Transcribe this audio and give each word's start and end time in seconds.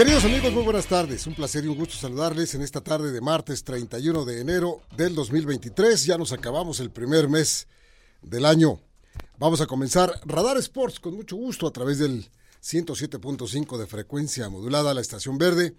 Queridos 0.00 0.24
amigos, 0.24 0.50
muy 0.54 0.62
buenas 0.62 0.86
tardes. 0.86 1.26
Un 1.26 1.34
placer 1.34 1.62
y 1.62 1.68
un 1.68 1.76
gusto 1.76 1.94
saludarles 1.94 2.54
en 2.54 2.62
esta 2.62 2.80
tarde 2.80 3.12
de 3.12 3.20
martes 3.20 3.64
31 3.64 4.24
de 4.24 4.40
enero 4.40 4.80
del 4.96 5.14
2023. 5.14 6.06
Ya 6.06 6.16
nos 6.16 6.32
acabamos 6.32 6.80
el 6.80 6.90
primer 6.90 7.28
mes 7.28 7.68
del 8.22 8.46
año. 8.46 8.80
Vamos 9.36 9.60
a 9.60 9.66
comenzar 9.66 10.10
Radar 10.24 10.56
Sports 10.56 11.00
con 11.00 11.16
mucho 11.16 11.36
gusto 11.36 11.66
a 11.66 11.70
través 11.70 11.98
del 11.98 12.30
107.5 12.62 13.76
de 13.76 13.86
frecuencia 13.86 14.48
modulada, 14.48 14.94
la 14.94 15.02
estación 15.02 15.36
verde, 15.36 15.74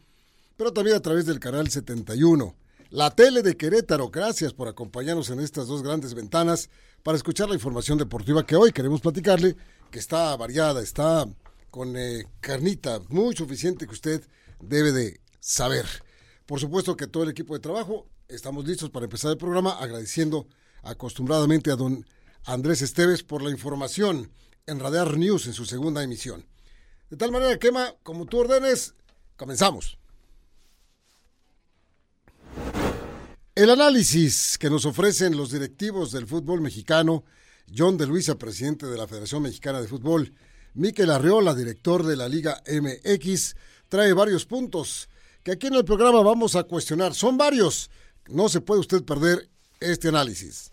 pero 0.56 0.72
también 0.72 0.98
a 0.98 1.02
través 1.02 1.26
del 1.26 1.40
canal 1.40 1.72
71. 1.72 2.56
La 2.92 3.10
tele 3.16 3.42
de 3.42 3.58
Querétaro, 3.58 4.12
gracias 4.12 4.54
por 4.54 4.68
acompañarnos 4.68 5.32
en 5.32 5.40
estas 5.40 5.66
dos 5.66 5.82
grandes 5.82 6.14
ventanas 6.14 6.70
para 7.02 7.18
escuchar 7.18 7.50
la 7.50 7.56
información 7.56 7.98
deportiva 7.98 8.46
que 8.46 8.56
hoy 8.56 8.72
queremos 8.72 9.02
platicarle, 9.02 9.56
que 9.90 9.98
está 9.98 10.36
variada, 10.36 10.84
está 10.84 11.26
con 11.72 11.98
eh, 11.98 12.26
carnita 12.42 13.02
muy 13.10 13.36
suficiente 13.36 13.88
que 13.88 13.94
usted 13.94 14.22
debe 14.60 14.92
de 14.92 15.22
saber. 15.40 15.86
Por 16.46 16.60
supuesto 16.60 16.96
que 16.96 17.08
todo 17.08 17.24
el 17.24 17.30
equipo 17.30 17.54
de 17.54 17.62
trabajo 17.62 18.08
estamos 18.28 18.68
listos 18.68 18.90
para 18.90 19.06
empezar 19.06 19.32
el 19.32 19.38
programa 19.38 19.72
agradeciendo 19.72 20.48
acostumbradamente 20.84 21.72
a 21.72 21.76
don 21.76 22.06
Andrés 22.46 22.82
Esteves 22.82 23.24
por 23.24 23.42
la 23.42 23.52
información 23.52 24.32
en 24.68 24.80
Radar 24.80 25.18
News 25.18 25.48
en 25.48 25.54
su 25.54 25.66
segunda 25.66 26.04
emisión. 26.04 26.46
De 27.10 27.18
tal 27.18 27.32
manera, 27.32 27.58
Quema, 27.58 27.96
como 28.04 28.26
tú 28.26 28.40
ordenes, 28.40 28.94
comenzamos. 29.36 29.98
El 33.54 33.70
análisis 33.70 34.58
que 34.58 34.70
nos 34.70 34.86
ofrecen 34.86 35.36
los 35.36 35.52
directivos 35.52 36.12
del 36.12 36.26
fútbol 36.26 36.62
mexicano, 36.62 37.26
John 37.76 37.98
de 37.98 38.08
Luisa, 38.08 38.38
presidente 38.38 38.86
de 38.86 38.98
la 38.98 39.08
Federación 39.08 39.44
Mexicana 39.44 39.82
de 39.82 39.88
Fútbol, 39.88 40.34
Miquel 40.74 41.12
Arriola, 41.12 41.54
director 41.54 42.06
de 42.06 42.16
la 42.16 42.30
Liga 42.30 42.64
MX, 42.66 43.56
trae 43.90 44.14
varios 44.14 44.46
puntos 44.46 45.10
que 45.44 45.52
aquí 45.52 45.68
en 45.68 45.76
el 45.76 45.84
programa 45.84 46.22
vamos 46.22 46.56
a 46.56 46.64
cuestionar. 46.64 47.14
Son 47.14 47.38
varios. 47.38 47.90
No 48.28 48.48
se 48.48 48.62
puede 48.62 48.80
usted 48.80 49.04
perder 49.04 49.50
este 49.80 50.08
análisis. 50.08 50.72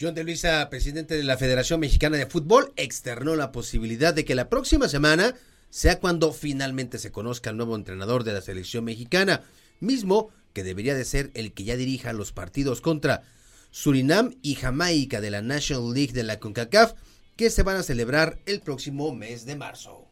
John 0.00 0.14
de 0.14 0.24
Luisa, 0.24 0.68
presidente 0.70 1.14
de 1.14 1.22
la 1.22 1.36
Federación 1.36 1.80
Mexicana 1.80 2.16
de 2.16 2.26
Fútbol, 2.26 2.72
externó 2.76 3.36
la 3.36 3.52
posibilidad 3.52 4.14
de 4.14 4.24
que 4.24 4.34
la 4.34 4.48
próxima 4.48 4.88
semana 4.88 5.34
sea 5.68 6.00
cuando 6.00 6.32
finalmente 6.32 6.98
se 6.98 7.12
conozca 7.12 7.50
el 7.50 7.56
nuevo 7.56 7.76
entrenador 7.76 8.24
de 8.24 8.32
la 8.32 8.40
selección 8.40 8.84
mexicana, 8.84 9.42
mismo 9.80 10.30
que 10.54 10.64
debería 10.64 10.94
de 10.94 11.04
ser 11.04 11.30
el 11.34 11.52
que 11.52 11.64
ya 11.64 11.76
dirija 11.76 12.12
los 12.12 12.32
partidos 12.32 12.80
contra 12.80 13.22
Surinam 13.70 14.34
y 14.42 14.54
Jamaica 14.54 15.20
de 15.20 15.30
la 15.30 15.42
National 15.42 15.92
League 15.94 16.12
de 16.12 16.24
la 16.24 16.38
CONCACAF, 16.38 16.94
que 17.36 17.50
se 17.50 17.62
van 17.62 17.76
a 17.76 17.82
celebrar 17.82 18.38
el 18.46 18.60
próximo 18.60 19.14
mes 19.14 19.46
de 19.46 19.56
marzo. 19.56 20.06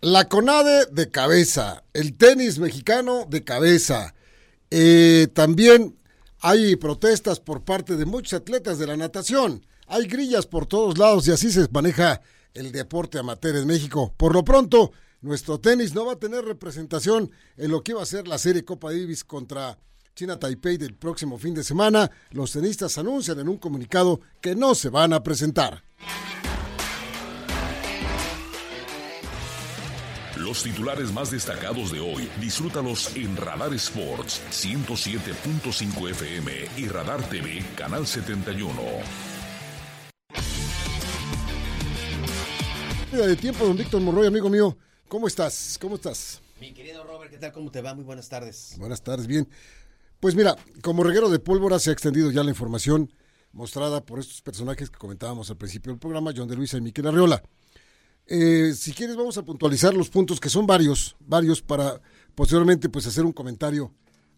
La 0.00 0.28
CONADE 0.28 0.86
de 0.86 1.10
cabeza, 1.10 1.84
el 1.92 2.16
tenis 2.16 2.58
mexicano 2.58 3.26
de 3.28 3.44
cabeza. 3.44 4.14
Eh, 4.70 5.28
también 5.34 5.96
hay 6.40 6.76
protestas 6.76 7.38
por 7.38 7.62
parte 7.64 7.96
de 7.96 8.06
muchos 8.06 8.40
atletas 8.40 8.78
de 8.78 8.86
la 8.86 8.96
natación. 8.96 9.66
Hay 9.86 10.06
grillas 10.06 10.46
por 10.46 10.66
todos 10.66 10.96
lados 10.96 11.28
y 11.28 11.32
así 11.32 11.50
se 11.50 11.68
maneja 11.70 12.22
el 12.54 12.72
deporte 12.72 13.18
amateur 13.18 13.56
en 13.56 13.66
México. 13.66 14.14
Por 14.16 14.32
lo 14.32 14.42
pronto, 14.42 14.92
nuestro 15.20 15.60
tenis 15.60 15.94
no 15.94 16.06
va 16.06 16.14
a 16.14 16.18
tener 16.18 16.44
representación 16.44 17.30
en 17.56 17.70
lo 17.70 17.82
que 17.82 17.94
va 17.94 18.02
a 18.02 18.06
ser 18.06 18.26
la 18.26 18.38
serie 18.38 18.64
Copa 18.64 18.90
Davis 18.90 19.22
contra 19.22 19.78
China 20.20 20.38
Taipei 20.38 20.76
del 20.76 20.96
próximo 20.96 21.38
fin 21.38 21.54
de 21.54 21.64
semana. 21.64 22.10
Los 22.32 22.52
tenistas 22.52 22.98
anuncian 22.98 23.40
en 23.40 23.48
un 23.48 23.56
comunicado 23.56 24.20
que 24.42 24.54
no 24.54 24.74
se 24.74 24.90
van 24.90 25.14
a 25.14 25.22
presentar. 25.22 25.82
Los 30.36 30.62
titulares 30.62 31.10
más 31.10 31.30
destacados 31.30 31.90
de 31.90 32.00
hoy, 32.00 32.28
disfrútalos 32.38 33.16
en 33.16 33.34
Radar 33.34 33.72
Sports 33.72 34.42
107.5 34.50 36.10
FM 36.10 36.52
y 36.76 36.88
Radar 36.88 37.26
TV 37.30 37.64
Canal 37.74 38.06
71. 38.06 38.78
de 43.10 43.36
tiempo, 43.36 43.64
don 43.64 43.76
Víctor 43.76 44.02
Morroy, 44.02 44.26
amigo 44.26 44.50
mío. 44.50 44.76
¿Cómo 45.08 45.26
estás? 45.28 45.78
¿Cómo 45.80 45.94
estás? 45.94 46.42
Mi 46.60 46.74
querido 46.74 47.04
Robert, 47.04 47.30
¿qué 47.30 47.38
tal? 47.38 47.52
¿Cómo 47.52 47.70
te 47.70 47.80
va? 47.80 47.94
Muy 47.94 48.04
buenas 48.04 48.28
tardes. 48.28 48.74
Buenas 48.76 49.02
tardes, 49.02 49.26
bien. 49.26 49.48
Pues 50.20 50.34
mira, 50.34 50.54
como 50.82 51.02
reguero 51.02 51.30
de 51.30 51.38
pólvora 51.38 51.78
se 51.78 51.88
ha 51.88 51.94
extendido 51.94 52.30
ya 52.30 52.44
la 52.44 52.50
información 52.50 53.10
mostrada 53.52 54.04
por 54.04 54.18
estos 54.18 54.42
personajes 54.42 54.90
que 54.90 54.98
comentábamos 54.98 55.48
al 55.48 55.56
principio 55.56 55.92
del 55.92 55.98
programa, 55.98 56.34
John 56.36 56.46
de 56.46 56.56
Luisa 56.56 56.76
y 56.76 56.82
Miquel 56.82 57.06
Arriola. 57.06 57.42
Eh, 58.26 58.74
si 58.76 58.92
quieres 58.92 59.16
vamos 59.16 59.38
a 59.38 59.44
puntualizar 59.46 59.94
los 59.94 60.10
puntos 60.10 60.38
que 60.38 60.50
son 60.50 60.66
varios, 60.66 61.16
varios 61.20 61.62
para 61.62 62.02
posteriormente 62.34 62.90
pues 62.90 63.06
hacer 63.06 63.24
un 63.24 63.32
comentario 63.32 63.94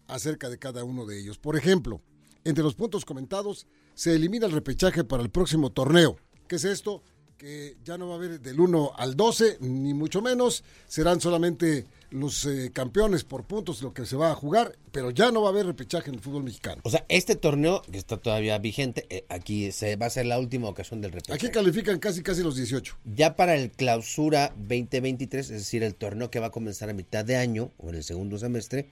acerca 0.07 0.49
de 0.49 0.57
cada 0.57 0.85
uno 0.85 1.05
de 1.05 1.19
ellos. 1.19 1.37
Por 1.37 1.57
ejemplo, 1.57 2.01
entre 2.45 2.63
los 2.63 2.75
puntos 2.75 3.03
comentados 3.03 3.67
se 3.93 4.15
elimina 4.15 4.45
el 4.45 4.53
repechaje 4.53 5.03
para 5.03 5.21
el 5.21 5.31
próximo 5.31 5.69
torneo. 5.69 6.15
¿Qué 6.47 6.55
es 6.55 6.63
esto? 6.63 7.03
Que 7.37 7.75
ya 7.83 7.97
no 7.97 8.07
va 8.07 8.13
a 8.13 8.17
haber 8.17 8.39
del 8.39 8.57
1 8.57 8.93
al 8.95 9.17
12, 9.17 9.57
ni 9.59 9.93
mucho 9.93 10.21
menos, 10.21 10.63
serán 10.87 11.19
solamente 11.19 11.85
los 12.13 12.45
eh, 12.45 12.71
campeones 12.71 13.23
por 13.23 13.43
puntos 13.43 13.81
lo 13.81 13.93
que 13.93 14.05
se 14.05 14.15
va 14.15 14.31
a 14.31 14.35
jugar, 14.35 14.77
pero 14.91 15.09
ya 15.11 15.31
no 15.31 15.41
va 15.41 15.49
a 15.49 15.51
haber 15.51 15.65
repechaje 15.65 16.09
en 16.09 16.15
el 16.15 16.21
fútbol 16.21 16.43
mexicano. 16.43 16.81
O 16.83 16.89
sea, 16.89 17.05
este 17.09 17.35
torneo 17.35 17.81
que 17.91 17.97
está 17.97 18.17
todavía 18.17 18.57
vigente, 18.59 19.05
eh, 19.09 19.25
aquí 19.29 19.71
se 19.71 19.95
va 19.95 20.05
a 20.05 20.09
ser 20.09 20.27
la 20.27 20.39
última 20.39 20.69
ocasión 20.69 21.01
del 21.01 21.11
repechaje. 21.11 21.35
Aquí 21.35 21.51
califican 21.51 21.99
casi 21.99 22.21
casi 22.21 22.43
los 22.43 22.55
18. 22.55 22.97
Ya 23.15 23.35
para 23.35 23.55
el 23.55 23.71
clausura 23.71 24.53
2023, 24.57 25.49
es 25.49 25.57
decir, 25.57 25.83
el 25.83 25.95
torneo 25.95 26.29
que 26.29 26.39
va 26.39 26.47
a 26.47 26.51
comenzar 26.51 26.89
a 26.89 26.93
mitad 26.93 27.25
de 27.25 27.35
año 27.35 27.71
o 27.79 27.89
en 27.89 27.95
el 27.95 28.03
segundo 28.03 28.37
semestre, 28.37 28.89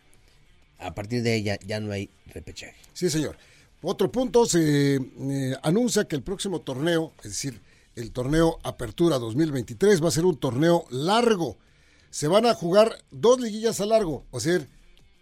a 0.80 0.96
partir 0.96 1.22
de 1.22 1.36
ella 1.36 1.60
ya 1.66 1.80
no 1.80 1.92
hay 1.92 2.10
repechaje. 2.28 2.76
Sí, 2.94 3.10
señor. 3.10 3.38
Otro 3.84 4.12
punto, 4.12 4.46
se 4.46 4.96
eh, 4.96 5.56
anuncia 5.64 6.06
que 6.06 6.16
el 6.16 6.24
próximo 6.24 6.62
torneo, 6.62 7.14
es 7.20 7.32
decir, 7.32 7.62
el 7.96 8.12
torneo 8.12 8.60
Apertura 8.64 9.20
2023 9.20 10.04
va 10.04 10.08
a 10.08 10.12
ser 10.12 10.26
un 10.26 10.38
torneo 10.38 10.86
largo 10.90 11.58
se 12.12 12.28
van 12.28 12.46
a 12.46 12.54
jugar 12.54 13.04
dos 13.10 13.40
liguillas 13.40 13.80
a 13.82 13.86
largo, 13.86 14.26
o 14.32 14.40
sea, 14.40 14.60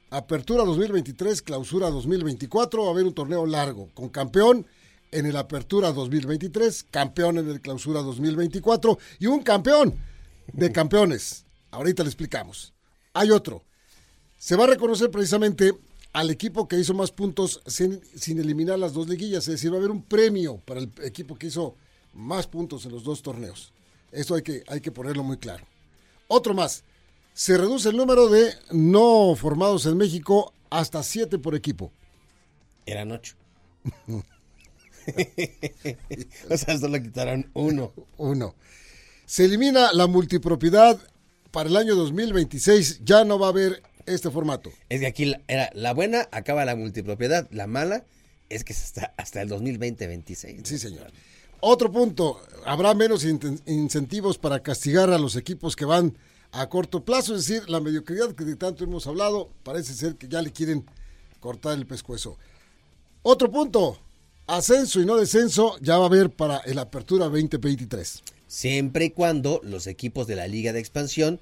Apertura 0.10 0.66
2023, 0.66 1.44
Clausura 1.44 1.92
2024, 1.92 2.82
va 2.82 2.88
a 2.88 2.92
haber 2.92 3.06
un 3.06 3.14
torneo 3.14 3.46
largo, 3.46 3.90
con 3.94 4.10
campeón 4.10 4.66
en 5.12 5.28
el 5.28 5.38
Apertura 5.38 5.92
2023, 5.92 6.88
campeón 6.90 7.38
en 7.38 7.48
el 7.48 7.62
Clausura 7.62 8.02
2024 8.02 8.98
y 9.20 9.28
un 9.28 9.44
campeón 9.44 9.96
de 10.52 10.72
campeones. 10.72 11.46
Ahorita 11.70 12.02
le 12.02 12.10
explicamos. 12.10 12.74
Hay 13.14 13.30
otro. 13.30 13.64
Se 14.40 14.56
va 14.56 14.64
a 14.64 14.68
reconocer 14.68 15.12
precisamente 15.12 15.76
al 16.12 16.32
equipo 16.32 16.68
que 16.68 16.80
hizo 16.80 16.96
más 16.96 17.12
puntos 17.12 17.62
sin, 17.68 18.02
sin, 18.16 18.40
eliminar 18.40 18.80
las 18.80 18.94
dos 18.94 19.08
liguillas, 19.08 19.48
es 19.48 19.54
decir, 19.54 19.72
va 19.72 19.75
a 19.75 19.80
haber 19.80 19.92
un 19.92 20.02
premio 20.02 20.58
para 20.66 20.80
el 20.80 20.92
equipo 21.04 21.38
que 21.38 21.48
hizo 21.48 21.75
más 22.13 22.48
puntos 22.48 22.84
en 22.86 22.94
los 22.94 23.04
dos 23.04 23.22
torneos. 23.22 23.72
Esto 24.12 24.34
hay 24.34 24.42
que, 24.42 24.63
hay 24.68 24.81
que 24.81 24.92
ponerlo 24.92 25.24
muy 25.24 25.38
claro. 25.38 25.66
Otro 26.28 26.54
más. 26.54 26.84
Se 27.39 27.57
reduce 27.57 27.88
el 27.88 27.95
número 27.95 28.27
de 28.27 28.53
no 28.69 29.33
formados 29.33 29.86
en 29.86 29.95
México 29.95 30.53
hasta 30.69 31.01
siete 31.03 31.39
por 31.39 31.56
equipo. 31.56 31.94
Eran 32.86 33.13
ocho. 33.13 33.38
o 36.50 36.57
sea, 36.57 36.77
solo 36.77 37.01
quitaron 37.01 37.50
uno. 37.53 37.94
Uno. 38.18 38.56
Se 39.25 39.45
elimina 39.45 39.94
la 39.94 40.07
multipropiedad 40.07 41.00
para 41.51 41.69
el 41.69 41.77
año 41.77 41.95
2026. 41.95 43.06
Ya 43.06 43.24
no 43.24 43.39
va 43.39 43.45
a 43.45 43.51
haber 43.51 43.83
este 44.06 44.30
formato. 44.30 44.74
Es 44.89 45.00
que 45.00 45.07
aquí 45.07 45.33
era 45.47 45.69
la 45.74 45.94
buena, 45.94 46.27
acaba 46.33 46.65
la 46.65 46.75
multipropiedad. 46.75 47.47
La 47.51 47.68
mala 47.68 48.03
es 48.50 48.65
que 48.65 48.74
está 48.74 49.13
hasta 49.15 49.41
el 49.41 49.50
2020-26. 49.50 50.65
Sí, 50.65 50.77
señor. 50.77 51.09
Otro 51.62 51.89
punto, 51.89 52.41
habrá 52.65 52.94
menos 52.94 53.24
incentivos 53.24 54.38
para 54.38 54.62
castigar 54.62 55.09
a 55.09 55.18
los 55.18 55.38
equipos 55.38 55.77
que 55.77 55.86
van 55.86 56.18
a 56.51 56.68
corto 56.69 57.06
plazo, 57.06 57.36
es 57.36 57.48
decir, 57.48 57.69
la 57.69 57.80
mediocridad 57.80 58.34
que 58.34 58.44
de 58.44 58.56
tanto 58.56 58.84
hemos 58.84 59.07
hablado, 59.07 59.50
parece 59.63 59.94
ser 59.94 60.16
que 60.16 60.28
ya 60.28 60.42
le 60.42 60.51
quieren 60.51 60.86
cortar 61.40 61.78
el 61.78 61.86
pescuezo. 61.86 62.38
Otro 63.22 63.51
punto, 63.51 64.00
ascenso 64.48 65.00
y 65.00 65.06
no 65.06 65.18
descenso 65.18 65.78
ya 65.80 65.98
va 65.98 66.06
a 66.06 66.07
haber 66.07 66.30
para 66.31 66.57
el 66.60 66.80
Apertura 66.80 67.25
2023. 67.25 68.24
Siempre 68.48 69.06
y 69.06 69.10
cuando 69.12 69.62
los 69.63 69.86
equipos 69.88 70.25
de 70.25 70.36
la 70.36 70.48
Liga 70.48 70.74
de 70.74 70.80
Expansión 70.80 71.40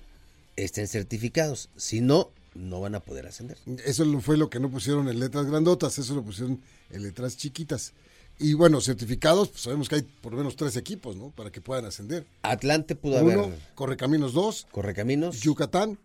estén 0.57 0.87
certificados. 0.87 1.69
Si 1.77 2.01
no, 2.01 2.31
no 2.53 2.81
van 2.81 2.95
a 2.95 2.99
poder 2.99 3.27
ascender. 3.27 3.57
Eso 3.85 4.05
fue 4.19 4.37
lo 4.37 4.49
que 4.49 4.59
no 4.59 4.69
pusieron 4.69 5.07
en 5.07 5.19
letras 5.19 5.45
grandotas, 5.45 5.97
eso 5.99 6.15
lo 6.15 6.23
pusieron 6.23 6.59
en 6.89 7.03
letras 7.03 7.37
chiquitas. 7.37 7.93
Y 8.39 8.53
bueno, 8.53 8.81
certificados, 8.81 9.49
pues 9.49 9.61
sabemos 9.61 9.89
que 9.89 9.95
hay 9.95 10.01
por 10.03 10.31
lo 10.33 10.37
menos 10.37 10.55
tres 10.55 10.75
equipos, 10.75 11.15
¿no? 11.15 11.31
Para 11.31 11.51
que 11.51 11.59
puedan 11.61 11.85
ascender. 11.85 12.25
Atlante 12.43 12.95
pudo 12.95 13.23
Uno, 13.23 13.43
haber. 13.45 13.59
Correcaminos 13.73 14.33
2, 14.33 14.67
Correcaminos. 14.71 15.39
Yucatán 15.41 15.97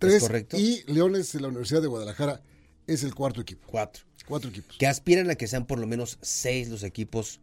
3 0.00 0.20
correcto. 0.22 0.56
y 0.58 0.82
Leones 0.86 1.30
de 1.32 1.40
la 1.40 1.48
Universidad 1.48 1.80
de 1.80 1.86
Guadalajara 1.88 2.42
es 2.88 3.04
el 3.04 3.14
cuarto 3.14 3.40
equipo. 3.40 3.68
Cuatro. 3.70 4.02
Cuatro 4.26 4.50
equipos. 4.50 4.76
Que 4.76 4.86
aspiran 4.88 5.30
a 5.30 5.36
que 5.36 5.46
sean 5.46 5.66
por 5.66 5.78
lo 5.78 5.86
menos 5.86 6.18
seis 6.20 6.68
los 6.68 6.82
equipos 6.82 7.40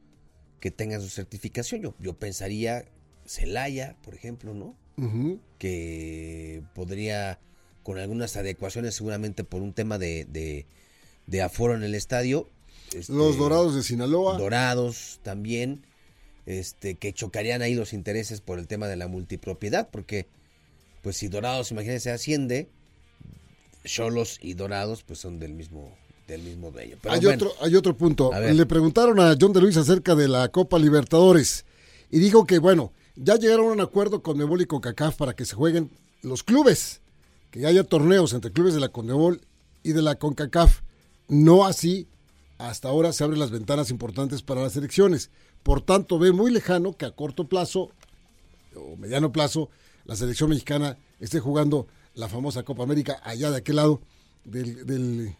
que 0.59 0.71
tengan 0.71 1.01
su 1.01 1.07
certificación. 1.09 1.81
Yo, 1.81 1.93
yo 1.99 2.13
pensaría 2.17 2.85
Celaya, 3.25 3.95
por 4.03 4.15
ejemplo, 4.15 4.53
¿no? 4.53 4.75
Ujú. 4.97 5.39
que 5.57 6.61
podría, 6.75 7.39
con 7.83 7.97
algunas 7.99 8.35
adecuaciones, 8.35 8.95
seguramente 8.95 9.45
por 9.45 9.61
un 9.61 9.71
tema 9.71 9.97
de, 9.97 10.25
de, 10.25 10.65
de 11.25 11.41
aforo 11.41 11.73
en 11.75 11.83
el 11.83 11.95
estadio. 11.95 12.49
Este, 12.93 13.13
Los 13.13 13.37
Dorados 13.37 13.75
de 13.75 13.83
Sinaloa. 13.83 14.37
Dorados 14.37 15.19
también, 15.23 15.85
este, 16.45 16.95
que 16.95 17.13
chocarían 17.13 17.61
ahí 17.61 17.75
los 17.75 17.93
intereses 17.93 18.41
por 18.41 18.59
el 18.59 18.67
tema 18.67 18.87
de 18.87 18.95
la 18.95 19.07
multipropiedad, 19.07 19.89
porque, 19.91 20.27
pues 21.01 21.17
si 21.17 21.27
Dorados, 21.27 21.71
imagínense, 21.71 22.11
asciende, 22.11 22.69
Cholos 23.85 24.37
y 24.41 24.53
Dorados, 24.53 25.03
pues 25.03 25.19
son 25.19 25.39
del 25.39 25.53
mismo, 25.53 25.95
del 26.27 26.41
mismo 26.41 26.71
dueño. 26.71 26.97
Pero 27.01 27.13
hay, 27.13 27.21
bueno, 27.21 27.47
otro, 27.47 27.65
hay 27.65 27.75
otro 27.75 27.97
punto. 27.97 28.31
Le 28.33 28.65
preguntaron 28.65 29.19
a 29.19 29.35
John 29.39 29.53
de 29.53 29.61
Luis 29.61 29.77
acerca 29.77 30.15
de 30.15 30.27
la 30.27 30.49
Copa 30.49 30.77
Libertadores 30.77 31.65
y 32.11 32.19
dijo 32.19 32.45
que, 32.45 32.59
bueno, 32.59 32.93
ya 33.15 33.35
llegaron 33.35 33.69
a 33.69 33.73
un 33.73 33.81
acuerdo 33.81 34.21
con 34.21 34.37
Mebol 34.37 34.61
y 34.61 34.65
CONCACAF 34.65 35.15
para 35.15 35.33
que 35.33 35.45
se 35.45 35.55
jueguen 35.55 35.89
los 36.21 36.43
clubes, 36.43 37.01
que 37.51 37.65
haya 37.65 37.83
torneos 37.83 38.33
entre 38.33 38.51
clubes 38.51 38.73
de 38.73 38.79
la 38.79 38.89
Conmebol 38.89 39.41
y 39.83 39.93
de 39.93 40.01
la 40.01 40.15
CONCACAF. 40.15 40.81
No 41.27 41.65
así, 41.65 42.07
hasta 42.59 42.89
ahora 42.89 43.11
se 43.13 43.23
abren 43.23 43.39
las 43.39 43.49
ventanas 43.51 43.89
importantes 43.89 44.43
para 44.43 44.61
las 44.61 44.75
elecciones. 44.75 45.31
Por 45.63 45.81
tanto, 45.81 46.19
ve 46.19 46.31
muy 46.31 46.51
lejano 46.51 46.95
que 46.95 47.05
a 47.05 47.11
corto 47.11 47.45
plazo 47.47 47.89
o 48.75 48.95
mediano 48.97 49.31
plazo 49.31 49.69
la 50.05 50.15
selección 50.15 50.49
mexicana 50.51 50.97
esté 51.19 51.39
jugando 51.39 51.87
la 52.15 52.27
famosa 52.29 52.63
Copa 52.63 52.83
América 52.83 53.19
allá 53.23 53.49
de 53.49 53.57
aquel 53.57 53.77
lado 53.77 54.01
del, 54.45 54.85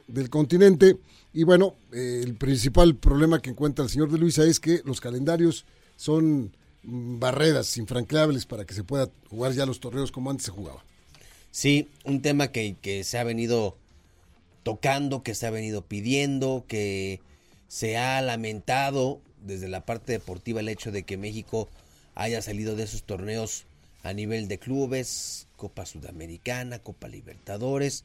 del- 0.07 0.29
continente. 0.29 0.97
Y 1.33 1.43
bueno, 1.43 1.75
eh, 1.91 2.21
el 2.23 2.35
principal 2.35 2.95
problema 2.95 3.41
que 3.41 3.49
encuentra 3.49 3.83
el 3.83 3.91
señor 3.91 4.11
de 4.11 4.17
Luisa 4.17 4.43
es 4.45 4.59
que 4.59 4.81
los 4.85 4.99
calendarios 5.01 5.65
son 5.95 6.51
barreras 6.83 7.77
infranqueables 7.77 8.45
para 8.45 8.65
que 8.65 8.73
se 8.73 8.83
pueda 8.83 9.09
jugar 9.29 9.51
ya 9.53 9.65
los 9.65 9.79
torneos 9.79 10.11
como 10.11 10.29
antes 10.31 10.45
se 10.45 10.51
jugaba. 10.51 10.83
Sí, 11.51 11.87
un 12.05 12.21
tema 12.21 12.49
que, 12.49 12.75
que 12.81 13.03
se 13.03 13.17
ha 13.17 13.23
venido 13.23 13.75
tocando, 14.63 15.23
que 15.23 15.35
se 15.35 15.47
ha 15.47 15.51
venido 15.51 15.83
pidiendo, 15.83 16.65
que 16.67 17.19
se 17.67 17.97
ha 17.97 18.21
lamentado 18.21 19.21
desde 19.45 19.69
la 19.69 19.85
parte 19.85 20.11
deportiva 20.11 20.59
el 20.59 20.69
hecho 20.69 20.91
de 20.91 21.03
que 21.03 21.17
México 21.17 21.69
haya 22.15 22.41
salido 22.41 22.75
de 22.75 22.83
esos 22.83 23.03
torneos 23.03 23.65
a 24.03 24.13
nivel 24.13 24.47
de 24.47 24.59
clubes, 24.59 25.47
Copa 25.55 25.85
Sudamericana, 25.85 26.79
Copa 26.79 27.07
Libertadores 27.07 28.03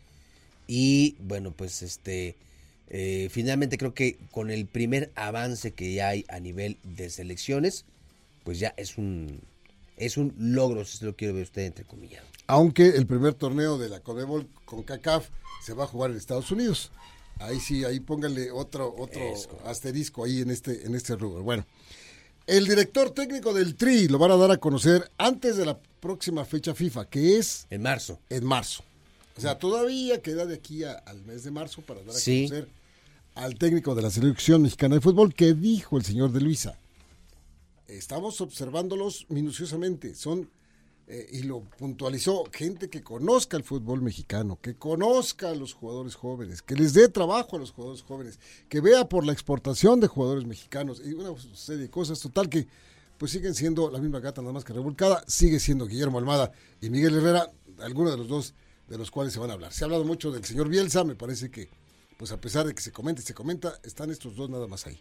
y 0.66 1.16
bueno, 1.20 1.52
pues 1.52 1.82
este 1.82 2.36
eh, 2.88 3.28
finalmente 3.30 3.78
creo 3.78 3.94
que 3.94 4.18
con 4.30 4.50
el 4.50 4.66
primer 4.66 5.10
avance 5.14 5.72
que 5.72 5.94
ya 5.94 6.08
hay 6.08 6.24
a 6.28 6.38
nivel 6.40 6.76
de 6.82 7.10
selecciones, 7.10 7.84
pues 8.44 8.58
ya 8.58 8.74
es 8.76 8.98
un 8.98 9.40
es 9.96 10.16
un 10.16 10.34
logro, 10.38 10.84
si 10.84 11.04
lo 11.04 11.16
quiere 11.16 11.32
ver 11.32 11.44
usted 11.44 11.62
entre 11.62 11.84
comillas. 11.84 12.22
Aunque 12.46 12.88
el 12.88 13.06
primer 13.06 13.34
torneo 13.34 13.78
de 13.78 13.88
la 13.88 14.00
Conmebol 14.00 14.48
con 14.64 14.82
CACAF 14.82 15.28
se 15.64 15.72
va 15.72 15.84
a 15.84 15.86
jugar 15.86 16.10
en 16.10 16.16
Estados 16.18 16.50
Unidos. 16.50 16.90
Ahí 17.38 17.58
sí, 17.58 17.84
ahí 17.84 18.00
póngale 18.00 18.50
otro, 18.50 18.94
otro 18.96 19.22
asterisco 19.64 20.24
ahí 20.24 20.40
en 20.42 20.50
este, 20.50 20.86
en 20.86 20.94
este 20.94 21.16
rubro. 21.16 21.42
Bueno, 21.42 21.66
el 22.46 22.66
director 22.66 23.10
técnico 23.10 23.52
del 23.54 23.74
TRI 23.76 24.08
lo 24.08 24.18
van 24.18 24.30
a 24.30 24.36
dar 24.36 24.50
a 24.50 24.58
conocer 24.58 25.10
antes 25.18 25.56
de 25.56 25.66
la 25.66 25.78
próxima 26.00 26.44
fecha 26.44 26.74
FIFA, 26.74 27.06
que 27.06 27.38
es 27.38 27.66
En 27.70 27.82
marzo. 27.82 28.20
en 28.28 28.44
marzo. 28.44 28.84
O 29.36 29.40
sea, 29.40 29.58
todavía 29.58 30.20
queda 30.22 30.44
de 30.46 30.54
aquí 30.54 30.84
a- 30.84 30.92
al 30.92 31.22
mes 31.22 31.42
de 31.42 31.50
marzo 31.50 31.82
para 31.82 32.02
dar 32.02 32.14
a 32.14 32.18
Sí. 32.18 32.46
conocer 32.46 32.68
al 33.34 33.56
técnico 33.56 33.94
de 33.96 34.02
la 34.02 34.10
selección 34.10 34.62
mexicana 34.62 34.94
de 34.96 35.00
fútbol 35.00 35.34
que 35.34 35.54
dijo 35.54 35.96
el 35.96 36.04
señor 36.04 36.30
de 36.30 36.40
Luisa. 36.40 36.78
Estamos 37.88 38.40
observándolos 38.40 39.26
minuciosamente. 39.28 40.14
Son, 40.14 40.48
eh, 41.06 41.28
y 41.32 41.42
lo 41.42 41.60
puntualizó, 41.60 42.44
gente 42.50 42.88
que 42.88 43.02
conozca 43.02 43.56
el 43.56 43.64
fútbol 43.64 44.00
mexicano, 44.00 44.58
que 44.60 44.76
conozca 44.76 45.50
a 45.50 45.54
los 45.54 45.74
jugadores 45.74 46.14
jóvenes, 46.14 46.62
que 46.62 46.74
les 46.74 46.94
dé 46.94 47.08
trabajo 47.08 47.56
a 47.56 47.58
los 47.58 47.72
jugadores 47.72 48.02
jóvenes, 48.02 48.38
que 48.68 48.80
vea 48.80 49.08
por 49.08 49.26
la 49.26 49.32
exportación 49.32 50.00
de 50.00 50.06
jugadores 50.06 50.46
mexicanos 50.46 51.02
y 51.04 51.12
una 51.12 51.34
serie 51.54 51.82
de 51.82 51.90
cosas. 51.90 52.20
Total 52.20 52.48
que 52.48 52.66
pues 53.18 53.32
siguen 53.32 53.54
siendo 53.54 53.90
la 53.90 53.98
misma 53.98 54.20
gata, 54.20 54.40
nada 54.40 54.52
más 54.52 54.64
que 54.64 54.72
revolcada. 54.72 55.24
Sigue 55.26 55.60
siendo 55.60 55.86
Guillermo 55.86 56.18
Almada 56.18 56.52
y 56.80 56.90
Miguel 56.90 57.16
Herrera, 57.16 57.50
alguno 57.80 58.10
de 58.10 58.16
los 58.16 58.28
dos 58.28 58.54
de 58.88 58.98
los 58.98 59.10
cuales 59.10 59.32
se 59.32 59.40
van 59.40 59.50
a 59.50 59.54
hablar. 59.54 59.72
Se 59.72 59.84
ha 59.84 59.86
hablado 59.86 60.04
mucho 60.04 60.30
del 60.30 60.44
señor 60.44 60.68
Bielsa, 60.68 61.04
me 61.04 61.14
parece 61.14 61.50
que, 61.50 61.68
pues 62.18 62.32
a 62.32 62.40
pesar 62.40 62.66
de 62.66 62.74
que 62.74 62.82
se 62.82 62.92
comenta 62.92 63.22
y 63.22 63.24
se 63.24 63.34
comenta, 63.34 63.78
están 63.82 64.10
estos 64.10 64.36
dos 64.36 64.50
nada 64.50 64.66
más 64.66 64.86
ahí. 64.86 65.00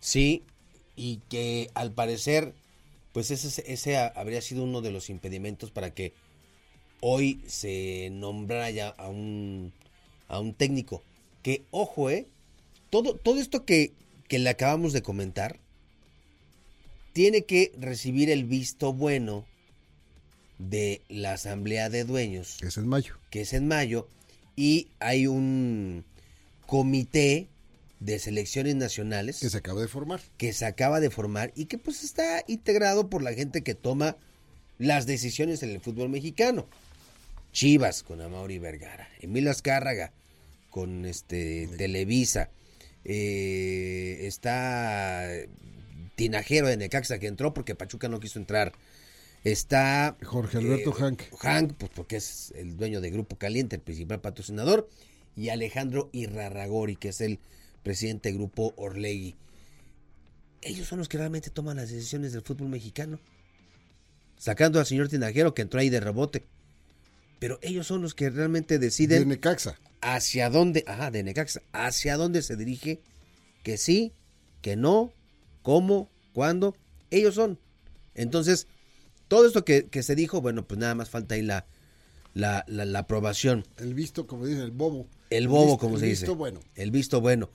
Sí, 0.00 0.44
y 0.94 1.18
que 1.28 1.70
al 1.74 1.92
parecer, 1.92 2.54
pues 3.16 3.30
ese, 3.30 3.64
ese 3.72 3.96
ha- 3.96 4.08
habría 4.08 4.42
sido 4.42 4.62
uno 4.64 4.82
de 4.82 4.90
los 4.90 5.08
impedimentos 5.08 5.70
para 5.70 5.94
que 5.94 6.12
hoy 7.00 7.40
se 7.46 8.10
nombrara 8.12 8.68
ya 8.70 8.88
a 8.90 9.08
un, 9.08 9.72
a 10.28 10.38
un 10.38 10.52
técnico. 10.52 11.02
Que, 11.42 11.62
ojo, 11.70 12.10
eh, 12.10 12.26
todo, 12.90 13.14
todo 13.16 13.40
esto 13.40 13.64
que, 13.64 13.92
que 14.28 14.38
le 14.38 14.50
acabamos 14.50 14.92
de 14.92 15.00
comentar 15.00 15.58
tiene 17.14 17.46
que 17.46 17.72
recibir 17.78 18.28
el 18.28 18.44
visto 18.44 18.92
bueno 18.92 19.46
de 20.58 21.00
la 21.08 21.32
Asamblea 21.32 21.88
de 21.88 22.04
Dueños 22.04 22.58
que 22.60 22.66
es 22.66 22.76
en 22.76 22.86
mayo. 22.86 23.14
que 23.30 23.40
es 23.40 23.54
en 23.54 23.66
mayo, 23.66 24.08
y 24.56 24.88
hay 25.00 25.26
un 25.26 26.04
comité 26.66 27.46
de 28.00 28.18
selecciones 28.18 28.74
nacionales 28.76 29.40
Que 29.40 29.48
se 29.50 29.56
acaba 29.56 29.80
de 29.80 29.88
formar. 29.88 30.20
que 30.36 30.52
se 30.52 30.66
acaba 30.66 31.00
de 31.00 31.10
formar 31.10 31.52
y 31.54 31.66
que 31.66 31.78
pues 31.78 32.04
está 32.04 32.44
integrado 32.46 33.08
por 33.08 33.22
la 33.22 33.32
gente 33.32 33.62
que 33.62 33.74
toma 33.74 34.16
las 34.78 35.06
decisiones 35.06 35.62
en 35.62 35.70
el 35.70 35.80
fútbol 35.80 36.08
mexicano. 36.10 36.66
Chivas 37.52 38.02
con 38.02 38.20
Amaury 38.20 38.58
Vergara, 38.58 39.08
Emilio 39.20 39.50
Azcárraga 39.50 40.12
con 40.68 41.06
este 41.06 41.68
Televisa, 41.78 42.50
eh, 43.04 44.18
está 44.26 45.26
Tinajero 46.16 46.66
de 46.66 46.76
Necaxa 46.76 47.18
que 47.18 47.28
entró 47.28 47.54
porque 47.54 47.74
Pachuca 47.74 48.08
no 48.08 48.20
quiso 48.20 48.38
entrar. 48.38 48.72
Está 49.44 50.16
Jorge 50.24 50.58
Alberto 50.58 50.92
Hank. 50.92 51.22
Hank, 51.40 51.74
pues 51.78 51.90
porque 51.94 52.16
es 52.16 52.52
el 52.56 52.76
dueño 52.76 53.00
de 53.00 53.10
Grupo 53.10 53.36
Caliente, 53.36 53.76
el 53.76 53.82
principal 53.82 54.20
patrocinador, 54.20 54.88
y 55.36 55.50
Alejandro 55.50 56.10
Irrarragori, 56.12 56.96
que 56.96 57.10
es 57.10 57.20
el 57.20 57.38
presidente 57.90 58.30
de 58.30 58.34
Grupo 58.36 58.74
Orlegui. 58.76 59.36
Ellos 60.60 60.88
son 60.88 60.98
los 60.98 61.08
que 61.08 61.18
realmente 61.18 61.50
toman 61.50 61.76
las 61.76 61.88
decisiones 61.88 62.32
del 62.32 62.42
fútbol 62.42 62.68
mexicano. 62.68 63.20
Sacando 64.36 64.80
al 64.80 64.86
señor 64.86 65.08
Tinajero 65.08 65.54
que 65.54 65.62
entró 65.62 65.78
ahí 65.78 65.88
de 65.88 66.00
rebote. 66.00 66.44
Pero 67.38 67.60
ellos 67.62 67.86
son 67.86 68.02
los 68.02 68.12
que 68.14 68.28
realmente 68.28 68.78
De 68.80 68.86
deciden 68.86 69.28
Necaxa. 69.28 69.78
hacia 70.00 70.50
dónde, 70.50 70.82
ajá, 70.88 71.12
de 71.12 71.22
Necaxa, 71.22 71.62
hacia 71.72 72.16
dónde 72.16 72.42
se 72.42 72.56
dirige, 72.56 73.00
que 73.62 73.78
sí, 73.78 74.12
que 74.62 74.74
no, 74.74 75.12
cómo, 75.62 76.10
cuándo, 76.32 76.74
ellos 77.10 77.36
son. 77.36 77.60
Entonces, 78.16 78.66
todo 79.28 79.46
esto 79.46 79.64
que, 79.64 79.86
que 79.86 80.02
se 80.02 80.16
dijo, 80.16 80.40
bueno, 80.40 80.66
pues 80.66 80.80
nada 80.80 80.96
más 80.96 81.08
falta 81.08 81.36
ahí 81.36 81.42
la, 81.42 81.66
la, 82.34 82.64
la, 82.66 82.84
la 82.84 82.98
aprobación, 83.00 83.64
El 83.76 83.94
visto, 83.94 84.26
como 84.26 84.44
dicen, 84.46 84.62
el 84.64 84.72
bobo. 84.72 85.06
el 85.30 85.46
bobo, 85.46 85.66
visto- 85.66 85.78
como 85.78 85.94
el 85.94 86.00
se 86.00 86.06
dice. 86.06 86.22
visto 86.22 86.34
bueno. 86.34 86.60
El 86.74 86.90
visto 86.90 87.20
bueno. 87.20 87.50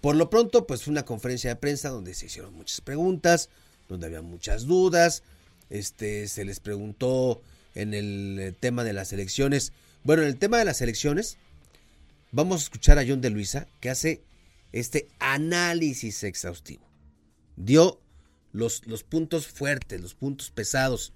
Por 0.00 0.16
lo 0.16 0.30
pronto, 0.30 0.66
pues 0.66 0.82
fue 0.82 0.92
una 0.92 1.04
conferencia 1.04 1.50
de 1.50 1.56
prensa 1.56 1.88
donde 1.88 2.14
se 2.14 2.26
hicieron 2.26 2.54
muchas 2.54 2.80
preguntas, 2.80 3.48
donde 3.88 4.06
había 4.06 4.22
muchas 4.22 4.66
dudas, 4.66 5.22
este, 5.70 6.28
se 6.28 6.44
les 6.44 6.60
preguntó 6.60 7.40
en 7.74 7.94
el 7.94 8.38
eh, 8.40 8.52
tema 8.52 8.84
de 8.84 8.92
las 8.92 9.12
elecciones. 9.12 9.72
Bueno, 10.02 10.22
en 10.22 10.28
el 10.28 10.38
tema 10.38 10.58
de 10.58 10.64
las 10.64 10.80
elecciones, 10.80 11.38
vamos 12.32 12.60
a 12.60 12.64
escuchar 12.64 12.98
a 12.98 13.04
John 13.06 13.20
de 13.20 13.30
Luisa, 13.30 13.66
que 13.80 13.90
hace 13.90 14.22
este 14.72 15.08
análisis 15.18 16.22
exhaustivo. 16.24 16.86
Dio 17.56 18.00
los, 18.52 18.86
los 18.86 19.02
puntos 19.02 19.46
fuertes, 19.46 20.00
los 20.00 20.14
puntos 20.14 20.50
pesados 20.50 21.12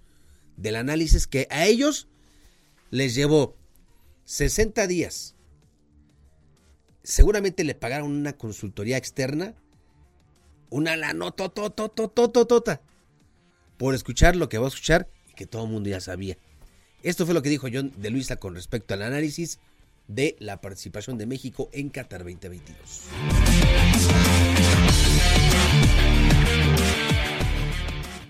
del 0.57 0.77
análisis 0.77 1.27
que 1.27 1.47
a 1.51 1.67
ellos 1.67 2.09
les 2.91 3.15
llevó 3.15 3.57
60 4.25 4.87
días. 4.87 5.35
Seguramente 7.02 7.64
le 7.64 7.75
pagaron 7.75 8.11
una 8.11 8.35
consultoría 8.35 8.97
externa 8.97 9.54
una 10.71 10.97
lanotototototota 10.97 12.80
por 13.76 13.95
escuchar 13.95 14.37
lo 14.37 14.49
que 14.49 14.59
va 14.59 14.66
a 14.66 14.69
escuchar 14.69 15.09
y 15.28 15.35
que 15.35 15.47
todo 15.47 15.64
el 15.64 15.71
mundo 15.71 15.90
ya 15.90 16.00
sabía. 16.00 16.37
Esto 17.02 17.25
fue 17.26 17.35
lo 17.35 17.42
que 17.42 17.49
dijo 17.49 17.69
John 17.73 17.92
de 17.97 18.11
Luisa 18.11 18.37
con 18.37 18.54
respecto 18.54 18.95
al 18.95 19.02
análisis 19.02 19.59
de 20.07 20.37
la 20.38 20.61
participación 20.61 21.19
de 21.19 21.26
México 21.26 21.69
en 21.73 21.88
Qatar 21.88 22.25
2022. 22.25 23.09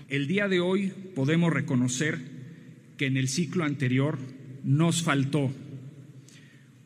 El 0.09 0.27
día 0.27 0.47
de 0.47 0.59
hoy 0.59 0.89
podemos 1.15 1.53
reconocer 1.53 2.19
que 2.97 3.05
en 3.05 3.17
el 3.17 3.29
ciclo 3.29 3.63
anterior 3.63 4.19
nos 4.63 5.03
faltó 5.03 5.51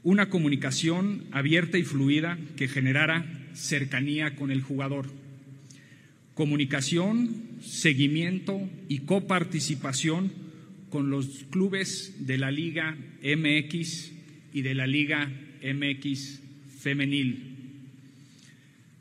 una 0.06 0.30
comunicación 0.30 1.24
abierta 1.32 1.80
y 1.80 1.84
fluida 1.84 2.38
que 2.56 2.68
generara 2.68 3.26
cercanía 3.56 4.36
con 4.36 4.52
el 4.52 4.62
jugador. 4.62 5.08
Comunicación, 6.36 7.58
seguimiento 7.60 8.62
y 8.88 9.00
coparticipación 9.00 10.32
con 10.92 11.10
los 11.10 11.46
clubes 11.50 12.28
de 12.28 12.38
la 12.38 12.52
Liga 12.52 12.96
MX 13.24 14.12
y 14.54 14.62
de 14.62 14.76
la 14.76 14.86
Liga 14.86 15.28
MX 15.64 16.40
femenil. 16.78 17.56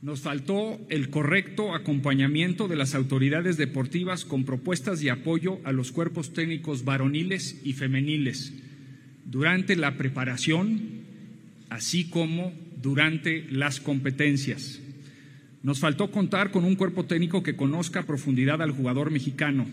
Nos 0.00 0.22
faltó 0.22 0.80
el 0.88 1.10
correcto 1.10 1.74
acompañamiento 1.74 2.66
de 2.66 2.76
las 2.76 2.94
autoridades 2.94 3.58
deportivas 3.58 4.24
con 4.24 4.44
propuestas 4.44 5.00
de 5.00 5.10
apoyo 5.10 5.60
a 5.64 5.72
los 5.72 5.92
cuerpos 5.92 6.32
técnicos 6.32 6.86
varoniles 6.86 7.60
y 7.62 7.74
femeniles 7.74 8.54
durante 9.34 9.76
la 9.76 9.96
preparación, 9.96 10.93
así 11.74 12.04
como 12.04 12.52
durante 12.80 13.46
las 13.50 13.80
competencias. 13.80 14.80
Nos 15.64 15.80
faltó 15.80 16.12
contar 16.12 16.52
con 16.52 16.64
un 16.64 16.76
cuerpo 16.76 17.04
técnico 17.04 17.42
que 17.42 17.56
conozca 17.56 18.00
a 18.00 18.06
profundidad 18.06 18.62
al 18.62 18.70
jugador 18.70 19.10
mexicano, 19.10 19.66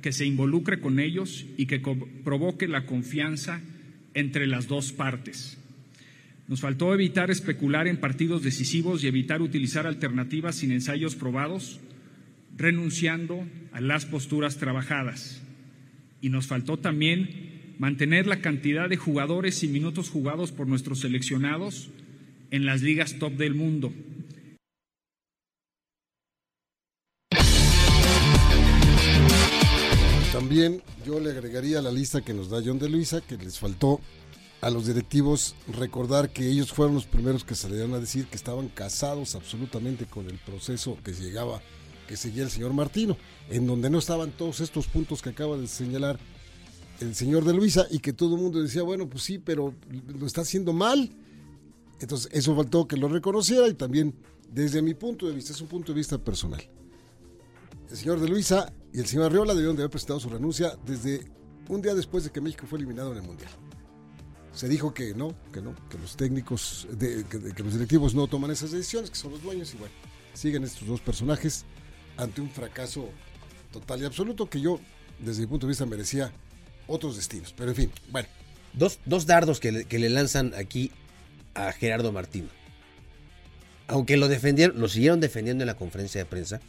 que 0.00 0.12
se 0.12 0.24
involucre 0.24 0.80
con 0.80 0.98
ellos 0.98 1.44
y 1.58 1.66
que 1.66 1.78
provoque 2.24 2.68
la 2.68 2.86
confianza 2.86 3.60
entre 4.14 4.46
las 4.46 4.66
dos 4.66 4.92
partes. 4.92 5.58
Nos 6.48 6.62
faltó 6.62 6.94
evitar 6.94 7.30
especular 7.30 7.86
en 7.86 7.98
partidos 7.98 8.42
decisivos 8.42 9.04
y 9.04 9.08
evitar 9.08 9.42
utilizar 9.42 9.86
alternativas 9.86 10.56
sin 10.56 10.72
ensayos 10.72 11.16
probados, 11.16 11.80
renunciando 12.56 13.46
a 13.72 13.82
las 13.82 14.06
posturas 14.06 14.56
trabajadas. 14.56 15.42
Y 16.22 16.30
nos 16.30 16.46
faltó 16.46 16.78
también 16.78 17.51
mantener 17.82 18.28
la 18.28 18.40
cantidad 18.40 18.88
de 18.88 18.96
jugadores 18.96 19.64
y 19.64 19.66
minutos 19.66 20.08
jugados 20.08 20.52
por 20.52 20.68
nuestros 20.68 21.00
seleccionados 21.00 21.88
en 22.52 22.64
las 22.64 22.80
ligas 22.80 23.18
top 23.18 23.32
del 23.32 23.56
mundo. 23.56 23.92
También 30.32 30.80
yo 31.04 31.18
le 31.18 31.30
agregaría 31.30 31.80
a 31.80 31.82
la 31.82 31.90
lista 31.90 32.20
que 32.20 32.32
nos 32.32 32.50
da 32.50 32.62
John 32.64 32.78
de 32.78 32.88
Luisa 32.88 33.20
que 33.20 33.36
les 33.36 33.58
faltó 33.58 34.00
a 34.60 34.70
los 34.70 34.86
directivos 34.86 35.56
recordar 35.66 36.30
que 36.30 36.48
ellos 36.48 36.72
fueron 36.72 36.94
los 36.94 37.06
primeros 37.06 37.42
que 37.42 37.56
salieron 37.56 37.94
a 37.94 37.98
decir 37.98 38.26
que 38.26 38.36
estaban 38.36 38.68
casados 38.68 39.34
absolutamente 39.34 40.06
con 40.06 40.30
el 40.30 40.38
proceso 40.38 40.96
que 41.02 41.14
llegaba, 41.14 41.60
que 42.06 42.16
seguía 42.16 42.44
el 42.44 42.50
señor 42.50 42.74
Martino, 42.74 43.16
en 43.50 43.66
donde 43.66 43.90
no 43.90 43.98
estaban 43.98 44.30
todos 44.30 44.60
estos 44.60 44.86
puntos 44.86 45.20
que 45.20 45.30
acaba 45.30 45.56
de 45.56 45.66
señalar 45.66 46.20
el 47.02 47.14
señor 47.14 47.44
de 47.44 47.52
Luisa 47.52 47.86
y 47.90 47.98
que 47.98 48.12
todo 48.12 48.36
el 48.36 48.42
mundo 48.42 48.62
decía, 48.62 48.82
bueno, 48.82 49.08
pues 49.08 49.24
sí, 49.24 49.38
pero 49.38 49.74
lo 50.18 50.26
está 50.26 50.42
haciendo 50.42 50.72
mal. 50.72 51.10
Entonces, 52.00 52.30
eso 52.32 52.56
faltó 52.56 52.86
que 52.86 52.96
lo 52.96 53.08
reconociera 53.08 53.68
y 53.68 53.74
también, 53.74 54.14
desde 54.50 54.82
mi 54.82 54.94
punto 54.94 55.26
de 55.26 55.34
vista, 55.34 55.52
es 55.52 55.60
un 55.60 55.68
punto 55.68 55.92
de 55.92 55.98
vista 55.98 56.18
personal. 56.18 56.62
El 57.90 57.96
señor 57.96 58.20
de 58.20 58.28
Luisa 58.28 58.72
y 58.92 59.00
el 59.00 59.06
señor 59.06 59.26
Arriola 59.26 59.52
debieron 59.52 59.76
de 59.76 59.82
haber 59.82 59.90
presentado 59.90 60.20
su 60.20 60.28
renuncia 60.28 60.76
desde 60.86 61.30
un 61.68 61.82
día 61.82 61.94
después 61.94 62.24
de 62.24 62.30
que 62.30 62.40
México 62.40 62.66
fue 62.66 62.78
eliminado 62.78 63.12
en 63.12 63.18
el 63.18 63.24
Mundial 63.24 63.50
se 64.52 64.68
dijo 64.68 64.92
que 64.92 65.14
no, 65.14 65.34
que 65.52 65.62
no, 65.62 65.74
que 65.88 65.98
los 65.98 66.16
técnicos, 66.16 66.86
de, 66.90 67.24
que, 67.24 67.62
los 67.62 67.72
directivos 67.72 68.14
no 68.14 68.26
toman 68.26 68.50
esas 68.50 68.70
decisiones, 68.70 69.10
que 69.10 69.16
son 69.16 69.32
los 69.32 69.42
dueños, 69.42 69.72
y 69.74 69.78
bueno, 69.78 69.94
siguen 70.34 70.64
estos 70.64 70.86
dos 70.86 71.00
personajes 71.00 71.64
ante 72.16 72.40
un 72.40 72.50
fracaso 72.50 73.08
total 73.72 74.02
y 74.02 74.04
absoluto 74.04 74.48
que 74.48 74.60
yo, 74.60 74.78
desde 75.18 75.42
mi 75.42 75.46
punto 75.46 75.66
de 75.66 75.70
vista, 75.70 75.86
merecía 75.86 76.32
otros 76.92 77.16
destinos. 77.16 77.54
Pero 77.56 77.70
en 77.70 77.76
fin, 77.76 77.92
bueno. 78.10 78.28
Dos, 78.74 79.00
dos 79.04 79.26
dardos 79.26 79.60
que 79.60 79.70
le, 79.72 80.08
lanzan 80.08 80.54
aquí 80.54 80.90
a 81.54 81.72
Gerardo 81.72 82.10
Martín. 82.10 82.48
Aunque 83.86 84.16
lo 84.16 84.28
defendieron, 84.28 84.80
lo 84.80 84.88
siguieron 84.88 85.20
defendiendo 85.20 85.62
en 85.62 85.66
la 85.66 85.76
conferencia 85.76 86.22
de 86.22 86.24
prensa, 86.24 86.60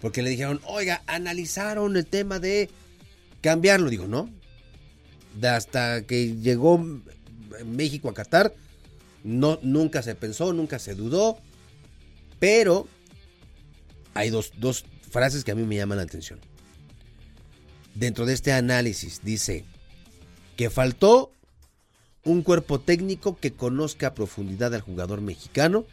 porque 0.00 0.20
le 0.20 0.28
dijeron, 0.28 0.60
oiga, 0.66 1.02
analizaron 1.06 1.96
el 1.96 2.04
tema 2.04 2.38
de 2.38 2.68
cambiarlo. 3.40 3.88
Digo, 3.88 4.06
no. 4.06 4.28
Hasta 5.42 6.02
que 6.02 6.36
llegó 6.36 6.84
México 7.64 8.10
a 8.10 8.14
Qatar. 8.14 8.52
No, 9.24 9.58
nunca 9.62 10.02
se 10.02 10.14
pensó, 10.14 10.52
nunca 10.52 10.78
se 10.78 10.94
dudó. 10.94 11.38
Pero 12.38 12.86
hay 14.12 14.28
dos, 14.28 14.52
dos 14.58 14.84
frases 15.10 15.44
que 15.44 15.52
a 15.52 15.54
mí 15.54 15.62
me 15.62 15.76
llaman 15.76 15.96
la 15.96 16.04
atención. 16.04 16.40
Dentro 17.94 18.26
de 18.26 18.34
este 18.34 18.52
análisis 18.52 19.22
dice 19.24 19.64
que 20.56 20.70
faltó 20.70 21.32
un 22.24 22.42
cuerpo 22.42 22.80
técnico 22.80 23.36
que 23.36 23.52
conozca 23.52 24.08
a 24.08 24.14
profundidad 24.14 24.74
al 24.74 24.80
jugador 24.80 25.20
mexicano, 25.20 25.84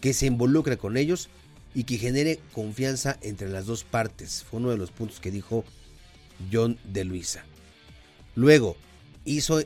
que 0.00 0.14
se 0.14 0.26
involucre 0.26 0.76
con 0.76 0.96
ellos 0.96 1.28
y 1.74 1.84
que 1.84 1.98
genere 1.98 2.40
confianza 2.52 3.18
entre 3.22 3.48
las 3.48 3.66
dos 3.66 3.84
partes. 3.84 4.44
Fue 4.44 4.60
uno 4.60 4.70
de 4.70 4.78
los 4.78 4.90
puntos 4.90 5.20
que 5.20 5.30
dijo 5.30 5.64
John 6.52 6.78
de 6.84 7.04
Luisa. 7.04 7.44
Luego, 8.34 8.76
hizo 9.24 9.60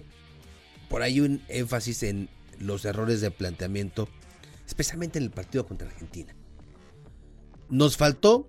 por 0.88 1.02
ahí 1.02 1.21
un 1.21 1.42
énfasis 1.49 2.02
en 2.02 2.28
los 2.59 2.85
errores 2.85 3.21
de 3.21 3.30
planteamiento, 3.30 4.09
especialmente 4.66 5.18
en 5.18 5.25
el 5.25 5.30
partido 5.30 5.66
contra 5.66 5.88
Argentina. 5.88 6.35
Nos 7.68 7.97
faltó 7.97 8.47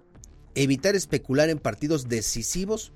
evitar 0.56 0.96
especular 0.96 1.50
en 1.50 1.60
partidos 1.60 2.08
decisivos 2.10 2.92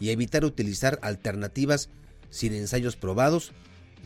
y 0.00 0.10
evitar 0.10 0.44
utilizar 0.44 0.98
alternativas 1.02 1.88
sin 2.30 2.52
ensayos 2.54 2.96
probados, 2.96 3.52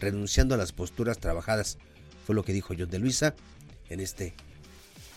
renunciando 0.00 0.54
a 0.54 0.58
las 0.58 0.72
posturas 0.72 1.18
trabajadas. 1.18 1.78
Fue 2.26 2.34
lo 2.34 2.44
que 2.44 2.52
dijo 2.52 2.74
John 2.78 2.90
de 2.90 2.98
Luisa 2.98 3.34
en 3.88 4.00
este 4.00 4.34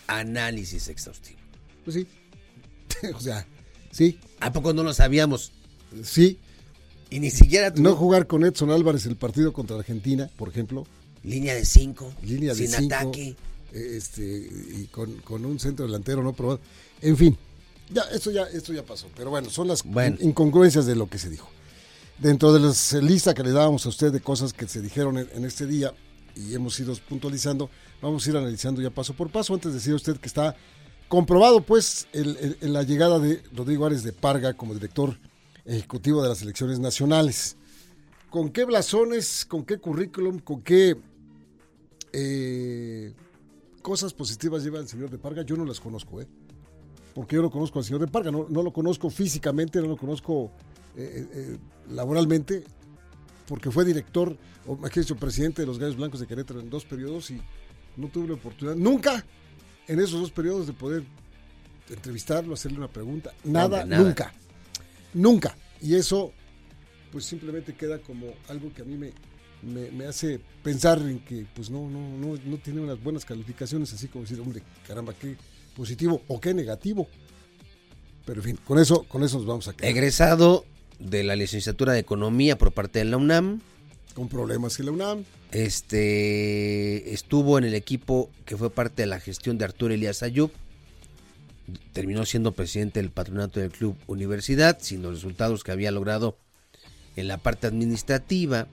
análisis 0.06 0.88
exhaustivo. 0.88 1.38
Pues 1.84 1.96
sí. 1.96 2.06
o 3.14 3.20
sea, 3.20 3.46
sí. 3.90 4.18
¿A 4.40 4.52
poco 4.52 4.72
no 4.72 4.82
lo 4.82 4.92
sabíamos? 4.92 5.52
Sí. 6.02 6.38
Y 7.08 7.20
ni 7.20 7.30
siquiera 7.30 7.72
No 7.76 7.94
jugar 7.94 8.26
con 8.26 8.44
Edson 8.44 8.70
Álvarez 8.70 9.06
el 9.06 9.16
partido 9.16 9.52
contra 9.52 9.76
Argentina, 9.76 10.28
por 10.36 10.48
ejemplo. 10.48 10.86
Línea 11.22 11.54
de 11.54 11.64
cinco. 11.64 12.12
Línea 12.22 12.54
de 12.54 12.66
sin 12.66 12.92
ataque. 12.92 13.36
Este, 13.72 14.22
y 14.24 14.88
con, 14.90 15.44
un 15.44 15.58
centro 15.58 15.86
delantero 15.86 16.22
no 16.22 16.32
probado. 16.32 16.60
En 17.02 17.16
fin, 17.16 17.36
ya, 17.90 18.02
esto 18.12 18.30
ya, 18.30 18.44
esto 18.44 18.72
ya 18.72 18.84
pasó. 18.84 19.08
Pero 19.16 19.30
bueno, 19.30 19.50
son 19.50 19.68
las 19.68 19.84
incongruencias 20.20 20.86
de 20.86 20.96
lo 20.96 21.08
que 21.08 21.18
se 21.18 21.30
dijo. 21.30 21.48
Dentro 22.18 22.52
de 22.52 22.60
la 22.60 22.72
lista 23.02 23.34
que 23.34 23.42
le 23.42 23.52
dábamos 23.52 23.84
a 23.86 23.90
usted 23.90 24.12
de 24.12 24.20
cosas 24.20 24.52
que 24.52 24.66
se 24.66 24.80
dijeron 24.80 25.18
en, 25.18 25.44
este 25.44 25.66
día 25.66 25.94
y 26.34 26.54
hemos 26.54 26.78
ido 26.80 26.94
puntualizando, 27.08 27.70
vamos 28.00 28.26
a 28.26 28.30
ir 28.30 28.36
analizando 28.36 28.80
ya 28.80 28.90
paso 28.90 29.14
por 29.14 29.30
paso. 29.30 29.54
Antes 29.54 29.72
de 29.72 29.78
decir 29.78 29.92
a 29.92 29.96
usted 29.96 30.16
que 30.16 30.26
está 30.26 30.56
comprobado, 31.08 31.60
pues, 31.60 32.08
la 32.60 32.82
llegada 32.82 33.18
de 33.18 33.42
Rodrigo 33.52 33.86
Árez 33.86 34.02
de 34.02 34.12
Parga 34.12 34.54
como 34.54 34.74
director 34.74 35.18
ejecutivo 35.64 36.22
de 36.22 36.28
las 36.28 36.42
elecciones 36.42 36.78
nacionales. 36.78 37.56
¿Con 38.30 38.50
qué 38.50 38.64
blasones, 38.64 39.44
con 39.44 39.64
qué 39.64 39.78
currículum, 39.78 40.38
con 40.38 40.62
qué 40.62 40.96
eh, 42.12 43.14
cosas 43.82 44.14
positivas 44.14 44.64
lleva 44.64 44.78
el 44.78 44.88
señor 44.88 45.10
de 45.10 45.18
Parga? 45.18 45.42
Yo 45.42 45.56
no 45.56 45.64
las 45.64 45.80
conozco, 45.80 46.20
¿eh? 46.20 46.26
Porque 47.16 47.36
yo 47.36 47.40
no 47.40 47.50
conozco 47.50 47.78
al 47.78 47.84
señor 47.86 48.02
de 48.02 48.08
Parga, 48.08 48.30
no, 48.30 48.46
lo 48.46 48.72
conozco 48.74 49.08
físicamente, 49.08 49.80
no 49.80 49.88
lo 49.88 49.96
conozco 49.96 50.52
eh, 50.94 51.26
eh, 51.32 51.58
laboralmente, 51.88 52.62
porque 53.48 53.70
fue 53.70 53.86
director, 53.86 54.36
o 54.66 54.76
mejor 54.76 55.02
dicho, 55.02 55.16
presidente 55.16 55.62
de 55.62 55.66
los 55.66 55.78
Gallos 55.78 55.96
Blancos 55.96 56.20
de 56.20 56.26
Querétaro 56.26 56.60
en 56.60 56.68
dos 56.68 56.84
periodos 56.84 57.30
y 57.30 57.40
no 57.96 58.08
tuve 58.08 58.28
la 58.28 58.34
oportunidad, 58.34 58.76
nunca 58.76 59.24
en 59.88 59.98
esos 59.98 60.20
dos 60.20 60.30
periodos 60.30 60.66
de 60.66 60.74
poder 60.74 61.04
entrevistarlo, 61.88 62.52
hacerle 62.52 62.76
una 62.76 62.88
pregunta, 62.88 63.32
nada. 63.44 63.86
nunca. 63.86 64.34
Nunca. 65.14 65.56
Y 65.80 65.94
eso, 65.94 66.34
pues 67.12 67.24
simplemente 67.24 67.72
queda 67.72 67.98
como 67.98 68.26
algo 68.50 68.70
que 68.74 68.82
a 68.82 68.84
mí 68.84 68.98
me, 68.98 69.90
me, 69.90 70.04
hace 70.04 70.38
pensar 70.62 70.98
en 70.98 71.20
que, 71.20 71.46
pues 71.54 71.70
no, 71.70 71.88
no, 71.88 72.18
no, 72.18 72.38
no 72.44 72.58
tiene 72.58 72.82
unas 72.82 73.02
buenas 73.02 73.24
calificaciones, 73.24 73.90
así 73.94 74.06
como 74.06 74.24
decir, 74.24 74.38
hombre, 74.38 74.62
caramba, 74.86 75.14
qué 75.14 75.38
positivo 75.76 76.22
o 76.28 76.40
qué 76.40 76.54
negativo. 76.54 77.06
Pero 78.24 78.40
en 78.40 78.44
fin, 78.44 78.58
con 78.64 78.78
eso, 78.78 79.04
con 79.04 79.22
eso 79.22 79.36
nos 79.36 79.46
vamos 79.46 79.68
a 79.68 79.74
quedar. 79.74 79.90
Egresado 79.90 80.64
de 80.98 81.22
la 81.22 81.36
licenciatura 81.36 81.92
de 81.92 82.00
Economía 82.00 82.58
por 82.58 82.72
parte 82.72 82.98
de 82.98 83.04
la 83.04 83.18
UNAM. 83.18 83.60
Con 84.14 84.28
problemas 84.28 84.80
en 84.80 84.86
la 84.86 84.92
UNAM. 84.92 85.24
Este 85.52 87.12
estuvo 87.12 87.58
en 87.58 87.64
el 87.64 87.74
equipo 87.74 88.30
que 88.44 88.56
fue 88.56 88.70
parte 88.70 89.02
de 89.02 89.06
la 89.06 89.20
gestión 89.20 89.58
de 89.58 89.64
Arturo 89.66 89.94
Elías 89.94 90.22
Ayub 90.22 90.50
terminó 91.92 92.24
siendo 92.24 92.52
presidente 92.52 93.00
del 93.00 93.10
patronato 93.10 93.60
del 93.60 93.70
club 93.70 93.96
Universidad, 94.06 94.78
sin 94.80 95.02
los 95.02 95.14
resultados 95.14 95.64
que 95.64 95.72
había 95.72 95.90
logrado 95.90 96.38
en 97.16 97.28
la 97.28 97.38
parte 97.38 97.66
administrativa. 97.66 98.68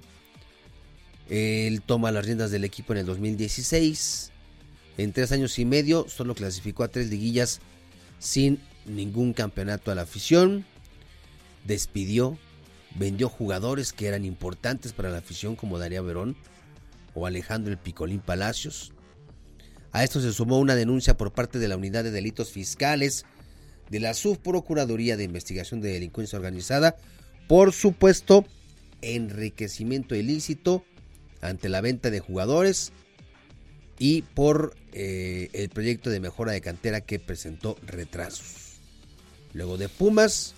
Él 1.30 1.82
toma 1.82 2.12
las 2.12 2.26
riendas 2.26 2.52
del 2.52 2.66
equipo 2.66 2.94
en 2.94 3.00
el 3.00 3.06
2016. 3.06 4.33
En 4.98 5.14
tres 5.14 5.32
años 5.32 5.58
y 5.60 5.66
medio 5.66 6.08
solo 6.08 6.36
clasificó 6.36 6.84
a 6.84 6.88
tres 6.88 7.10
liguillas 7.10 7.60
sin 8.20 8.60
ningún 8.86 9.34
campeonato 9.34 9.92
a 9.92 9.96
la 9.96 10.04
afición. 10.04 10.66
Despidió, 11.66 12.38
vendió 12.96 13.30
jugadores 13.30 13.94
que 13.94 14.08
eran 14.08 14.26
importantes 14.26 14.94
para 14.94 15.10
la 15.10 15.20
afición 15.20 15.56
como 15.56 15.80
Darío 15.80 16.04
Verón 16.04 16.36
o 17.16 17.26
Alejandro 17.26 17.72
el 17.72 17.80
Picolín 17.80 18.20
Palacios. 18.20 18.92
A 19.92 20.04
esto 20.04 20.20
se 20.22 20.34
sumó 20.34 20.60
una 20.60 20.76
denuncia 20.76 21.18
por 21.18 21.32
parte 21.32 21.60
de 21.60 21.68
la 21.68 21.78
Unidad 21.78 22.04
de 22.04 22.12
Delitos 22.12 22.52
Fiscales 22.52 23.26
de 23.90 24.00
la 24.00 24.14
Subprocuraduría 24.14 25.18
de 25.18 25.24
Investigación 25.24 25.82
de 25.82 25.94
Delincuencia 25.94 26.38
Organizada 26.38 26.96
por 27.48 27.74
supuesto 27.74 28.46
enriquecimiento 29.02 30.16
ilícito 30.16 30.84
ante 31.42 31.70
la 31.70 31.82
venta 31.82 32.10
de 32.10 32.20
jugadores 32.20 32.92
y 34.00 34.22
por 34.22 34.76
eh, 34.92 35.50
el 35.54 35.70
proyecto 35.70 36.10
de 36.10 36.20
mejora 36.20 36.52
de 36.52 36.62
cantera 36.62 37.02
que 37.02 37.20
presentó 37.20 37.78
retrasos. 37.86 38.80
Luego 39.54 39.78
de 39.78 39.90
Pumas, 39.90 40.56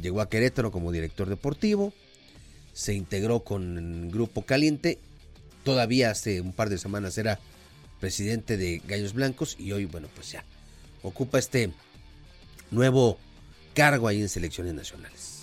llegó 0.00 0.20
a 0.20 0.28
Querétaro 0.28 0.70
como 0.70 0.92
director 0.92 1.28
deportivo, 1.28 1.92
se 2.72 2.94
integró 2.94 3.40
con 3.40 4.10
Grupo 4.10 4.42
Caliente, 4.42 4.98
todavía 5.64 6.10
hace 6.10 6.40
un 6.40 6.52
par 6.52 6.68
de 6.68 6.78
semanas 6.78 7.18
era 7.18 7.40
presidente 8.00 8.56
de 8.56 8.80
Gallos 8.86 9.14
Blancos 9.14 9.56
y 9.58 9.72
hoy, 9.72 9.86
bueno, 9.86 10.08
pues 10.14 10.32
ya 10.32 10.44
ocupa 11.02 11.38
este 11.38 11.72
nuevo 12.70 13.18
cargo 13.74 14.08
ahí 14.08 14.20
en 14.20 14.28
selecciones 14.28 14.74
nacionales. 14.74 15.38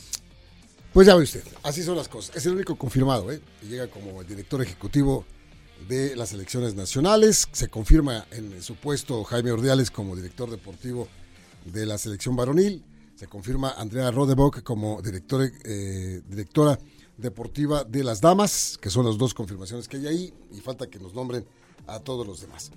Pues 0.94 1.08
ya 1.08 1.16
ve 1.16 1.24
usted, 1.24 1.44
así 1.64 1.84
son 1.84 1.98
las 1.98 2.08
cosas. 2.08 2.36
Es 2.38 2.46
el 2.46 2.54
único 2.54 2.78
confirmado, 2.78 3.30
¿eh? 3.32 3.42
Llega 3.68 3.88
como 3.88 4.22
el 4.22 4.28
director 4.28 4.62
ejecutivo 4.62 5.26
de 5.88 6.16
las 6.16 6.34
elecciones 6.34 6.76
nacionales. 6.76 7.48
Se 7.52 7.68
confirma 7.68 8.26
en 8.32 8.62
su 8.62 8.76
puesto 8.76 9.24
Jaime 9.24 9.52
Ordiales 9.52 9.92
como 9.92 10.16
director 10.16 10.50
deportivo 10.50 11.08
de 11.66 11.86
la 11.86 11.98
selección 11.98 12.36
varonil. 12.36 12.84
Se 13.16 13.28
confirma 13.28 13.74
Andrea 13.78 14.12
Rodebock 14.12 14.64
como 14.64 15.02
eh, 15.04 16.22
directora 16.28 16.80
deportiva 17.18 17.84
de 17.84 18.04
las 18.04 18.20
damas, 18.20 18.78
que 18.82 18.90
son 18.90 19.06
las 19.06 19.18
dos 19.18 19.34
confirmaciones 19.34 19.88
que 19.88 19.98
hay 19.98 20.08
ahí, 20.08 20.34
y 20.52 20.60
falta 20.60 20.88
que 20.88 21.00
nos 21.00 21.14
nombren 21.14 21.46
a 21.88 22.00
todos 22.00 22.28
los 22.28 22.42
demás. 22.42 22.72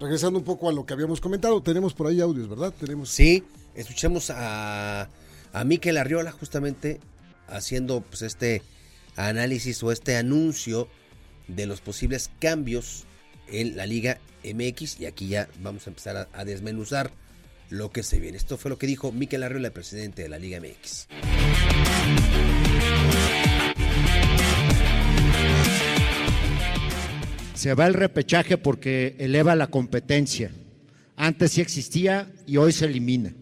Regresando 0.00 0.38
un 0.38 0.44
poco 0.44 0.68
a 0.68 0.72
lo 0.72 0.84
que 0.84 0.92
habíamos 0.92 1.20
comentado, 1.20 1.62
tenemos 1.62 1.94
por 1.94 2.08
ahí 2.08 2.20
audios, 2.20 2.48
¿verdad? 2.48 2.74
Tenemos. 2.78 3.10
Sí, 3.10 3.44
escuchemos 3.74 4.30
a, 4.30 5.08
a 5.52 5.64
Miquel 5.64 5.96
Arriola 5.96 6.32
justamente 6.32 7.00
haciendo 7.48 8.00
pues, 8.00 8.22
este 8.22 8.62
análisis 9.14 9.82
o 9.82 9.92
este 9.92 10.16
anuncio 10.16 10.88
de 11.48 11.66
los 11.66 11.80
posibles 11.80 12.30
cambios 12.38 13.04
en 13.48 13.76
la 13.76 13.86
Liga 13.86 14.18
MX 14.44 15.00
y 15.00 15.06
aquí 15.06 15.28
ya 15.28 15.48
vamos 15.60 15.86
a 15.86 15.90
empezar 15.90 16.28
a, 16.32 16.44
desmenuzar 16.44 17.10
lo 17.70 17.90
que 17.90 18.02
se 18.02 18.20
viene. 18.20 18.36
Esto 18.36 18.56
fue 18.56 18.70
lo 18.70 18.78
que 18.78 18.86
dijo 18.86 19.12
Miquel 19.12 19.42
Arriola, 19.42 19.70
presidente 19.70 20.22
de 20.22 20.28
la 20.28 20.38
Liga 20.38 20.60
MX. 20.60 21.08
Se 27.54 27.74
va 27.74 27.86
el 27.86 27.94
repechaje 27.94 28.58
porque 28.58 29.16
eleva 29.18 29.56
la 29.56 29.68
competencia. 29.68 30.50
Antes 31.16 31.52
sí 31.52 31.60
existía 31.60 32.30
y 32.46 32.58
hoy 32.58 32.72
se 32.72 32.84
elimina. 32.84 33.32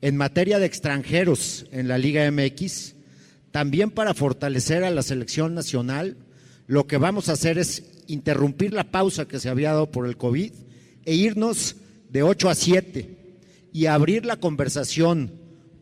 En 0.00 0.16
materia 0.16 0.58
de 0.58 0.66
extranjeros 0.66 1.66
en 1.70 1.88
la 1.88 1.98
Liga 1.98 2.30
MX, 2.30 2.94
también 3.50 3.90
para 3.90 4.14
fortalecer 4.14 4.84
a 4.84 4.90
la 4.90 5.02
selección 5.02 5.54
nacional, 5.54 6.16
lo 6.68 6.86
que 6.86 6.98
vamos 6.98 7.28
a 7.28 7.32
hacer 7.32 7.58
es 7.58 7.82
interrumpir 8.06 8.72
la 8.72 8.92
pausa 8.92 9.26
que 9.26 9.40
se 9.40 9.48
había 9.48 9.70
dado 9.70 9.90
por 9.90 10.06
el 10.06 10.16
COVID 10.16 10.52
e 11.04 11.14
irnos 11.14 11.76
de 12.10 12.22
8 12.22 12.50
a 12.50 12.54
7 12.54 13.16
y 13.72 13.86
abrir 13.86 14.24
la 14.24 14.36
conversación 14.36 15.32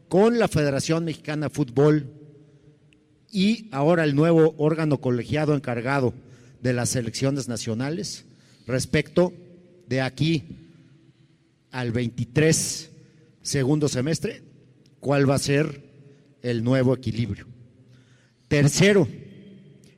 con 0.08 0.38
la 0.38 0.48
Federación 0.48 1.04
Mexicana 1.04 1.48
de 1.48 1.54
Fútbol 1.54 2.12
y 3.30 3.68
ahora 3.72 4.04
el 4.04 4.14
nuevo 4.14 4.54
órgano 4.56 5.00
colegiado 5.00 5.54
encargado 5.54 6.14
de 6.62 6.72
las 6.72 6.90
selecciones 6.90 7.48
nacionales 7.48 8.24
respecto 8.66 9.32
de 9.88 10.00
aquí 10.00 10.44
al 11.72 11.90
23 11.90 12.90
segundo 13.42 13.88
semestre, 13.88 14.42
cuál 15.00 15.28
va 15.28 15.34
a 15.34 15.40
ser 15.40 15.82
el 16.42 16.62
nuevo 16.62 16.94
equilibrio. 16.94 17.46
Tercero, 18.46 19.08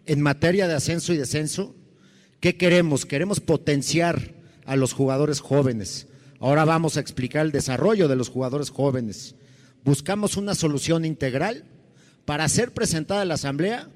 en 0.09 0.23
materia 0.23 0.67
de 0.67 0.75
ascenso 0.75 1.13
y 1.13 1.19
descenso, 1.19 1.77
¿qué 2.41 2.57
queremos? 2.57 3.05
Queremos 3.05 3.41
potenciar 3.41 4.35
a 4.65 4.75
los 4.75 4.95
jugadores 4.95 5.41
jóvenes. 5.41 6.09
Ahora 6.41 6.65
vamos 6.65 6.97
a 6.97 7.01
explicar 7.01 7.45
el 7.45 7.53
desarrollo 7.53 8.09
de 8.09 8.17
los 8.17 8.31
jugadores 8.31 8.71
jóvenes. 8.71 9.35
Buscamos 9.85 10.39
una 10.39 10.55
solución 10.55 11.05
integral 11.05 11.65
para 12.25 12.49
ser 12.49 12.73
presentada 12.73 13.21
a 13.21 13.25
la 13.27 13.35
Asamblea 13.35 13.91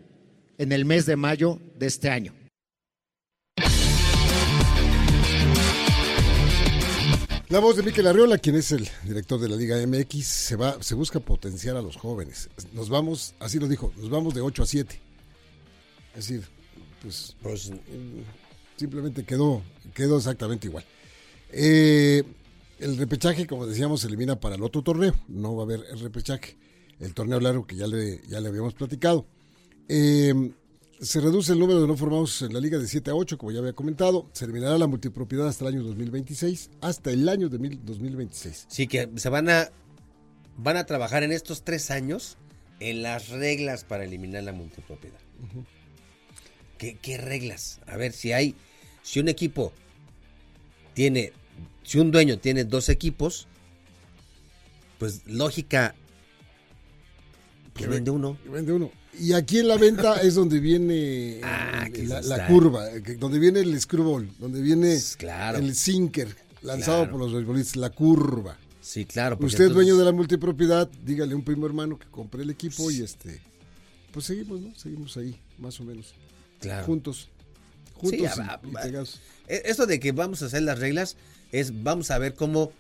en 0.59 0.73
el 0.73 0.85
mes 0.85 1.07
de 1.07 1.17
mayo 1.17 1.61
de 1.79 1.87
este 1.87 2.11
año. 2.11 2.35
La 7.49 7.59
voz 7.59 7.77
de 7.77 7.83
Miquel 7.83 8.07
Arriola, 8.07 8.39
quien 8.39 8.57
es 8.57 8.73
el 8.73 8.89
director 9.05 9.41
de 9.41 9.49
la 9.49 9.57
Liga 9.57 9.77
MX, 9.87 10.27
se 10.27 10.57
va, 10.57 10.83
se 10.83 10.95
busca 10.95 11.21
potenciar 11.21 11.77
a 11.77 11.83
los 11.83 11.97
jóvenes. 11.97 12.51
Nos 12.73 12.91
vamos, 12.91 13.35
así 13.41 13.59
lo 13.59 13.69
dijo, 13.69 13.93
nos 13.97 14.11
vamos 14.11 14.35
de 14.35 14.43
8 14.43 14.63
a 14.63 14.67
7. 14.67 15.12
Es 16.15 16.29
decir, 16.29 16.47
pues, 17.01 17.37
pues 17.43 17.73
simplemente 18.77 19.25
quedó, 19.25 19.63
quedó 19.95 20.19
exactamente 20.19 20.69
igual. 20.69 20.85
Eh, 21.53 22.23
el 22.79 22.97
repechaje, 22.97 23.47
como 23.47 23.67
decíamos, 23.67 24.01
se 24.01 24.09
elimina 24.09 24.41
para 24.41 24.57
el 24.57 24.63
otro 24.63 24.83
torneo. 24.83 25.15
No 25.29 25.55
va 25.55 25.63
a 25.63 25.67
haber 25.67 25.85
el 25.91 26.01
repechaje. 26.01 26.57
El 27.01 27.15
torneo 27.15 27.41
largo 27.41 27.67
que 27.67 27.77
ya 27.77 27.87
le, 27.87 28.21
ya 28.29 28.41
le 28.41 28.49
habíamos 28.49 28.75
platicado. 28.75 29.27
Eh, 29.89 30.53
se 31.01 31.21
reduce 31.21 31.53
el 31.53 31.59
número 31.59 31.81
de 31.81 31.89
no 31.89 31.97
formados 31.97 32.43
en 32.43 32.53
la 32.53 32.61
liga 32.61 32.79
de 32.79 32.87
7 32.87 33.11
a 33.11 33.15
8, 33.15 33.37
como 33.37 33.51
ya 33.51 33.59
había 33.59 33.73
comentado. 33.73 34.29
Se 34.33 34.45
eliminará 34.45 34.79
la 34.79 34.87
multipropiedad 34.87 35.49
hasta 35.49 35.65
el 35.67 35.75
año 35.75 35.83
2026, 35.83 36.71
hasta 36.81 37.11
el 37.11 37.29
año 37.29 37.49
de 37.49 37.59
2026. 37.59 38.67
Sí, 38.69 38.87
que 38.87 39.11
se 39.17 39.29
van 39.29 39.49
a, 39.49 39.69
van 40.57 40.77
a 40.77 40.87
trabajar 40.87 41.25
en 41.25 41.33
estos 41.33 41.65
tres 41.65 41.91
años 41.91 42.39
en 42.79 43.03
las 43.03 43.31
reglas 43.31 43.83
para 43.83 44.05
eliminar 44.05 44.45
la 44.45 44.53
multipropiedad. 44.53 45.19
¿Qué, 46.91 47.17
reglas? 47.17 47.79
A 47.87 47.97
ver, 47.97 48.13
si 48.13 48.33
hay, 48.33 48.57
si 49.03 49.21
un 49.21 49.29
equipo 49.29 49.73
tiene, 50.95 51.33
si 51.85 51.99
un 51.99 52.11
dueño 52.11 52.39
tiene 52.39 52.65
dos 52.65 52.89
equipos, 52.89 53.47
pues 54.99 55.23
lógica, 55.27 55.95
que 57.75 57.87
vende 57.87 58.11
uno. 58.11 58.37
vende 58.51 58.73
uno. 58.73 58.91
Y 59.19 59.33
aquí 59.33 59.59
en 59.59 59.69
la 59.69 59.77
venta 59.77 60.17
es 60.23 60.35
donde 60.35 60.59
viene 60.59 61.41
ah, 61.45 61.89
la, 62.25 62.47
curva, 62.49 62.89
donde 63.19 63.39
viene 63.39 63.61
el 63.61 63.81
screwball, 63.81 64.29
donde 64.39 64.61
viene 64.61 64.95
el 64.95 65.75
sinker 65.77 66.35
lanzado 66.63 67.11
por 67.11 67.21
los 67.21 67.33
beisbolistas, 67.33 67.77
la 67.77 67.91
curva. 67.91 68.59
Sí, 68.81 69.05
claro. 69.05 69.39
Usted 69.41 69.67
es 69.67 69.73
dueño 69.73 69.97
de 69.97 70.05
la 70.05 70.13
multipropiedad, 70.13 70.91
dígale 71.05 71.35
a 71.35 71.37
un 71.37 71.45
primo 71.45 71.67
hermano 71.67 71.97
que 71.97 72.07
compré 72.07 72.43
el 72.43 72.51
equipo 72.51 72.91
y 72.91 73.03
este, 73.03 73.41
pues 74.11 74.27
seguimos, 74.27 74.61
¿no? 74.61 74.75
Seguimos 74.75 75.17
ahí, 75.17 75.39
más 75.59 75.79
o 75.79 75.85
menos. 75.85 76.15
Claro. 76.63 76.87
Juntos. 76.87 77.29
Juntos 77.95 78.31
sí, 78.35 79.17
e, 79.49 79.63
Eso 79.67 79.87
de 79.87 80.01
que 80.01 80.13
vamos 80.13 80.43
a 80.43 80.47
hacer 80.47 80.63
las 80.63 80.79
reglas 80.79 81.17
es, 81.53 81.83
vamos 81.83 82.11
a 82.11 82.19
ver 82.19 82.35
cómo 82.35 82.73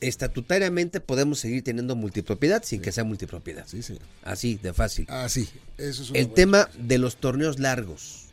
estatutariamente 0.00 1.00
podemos 1.00 1.40
seguir 1.40 1.62
teniendo 1.62 1.94
multipropiedad 1.94 2.62
sin 2.64 2.80
que 2.80 2.92
sea 2.92 3.04
multipropiedad. 3.04 3.66
Sí, 3.66 3.82
sí. 3.82 3.98
Así, 4.22 4.56
de 4.56 4.72
fácil. 4.72 5.06
Así, 5.08 5.48
eso 5.76 6.02
es 6.02 6.10
El 6.14 6.32
tema 6.32 6.70
de 6.78 6.98
los 6.98 7.16
torneos 7.16 7.58
largos. 7.58 8.26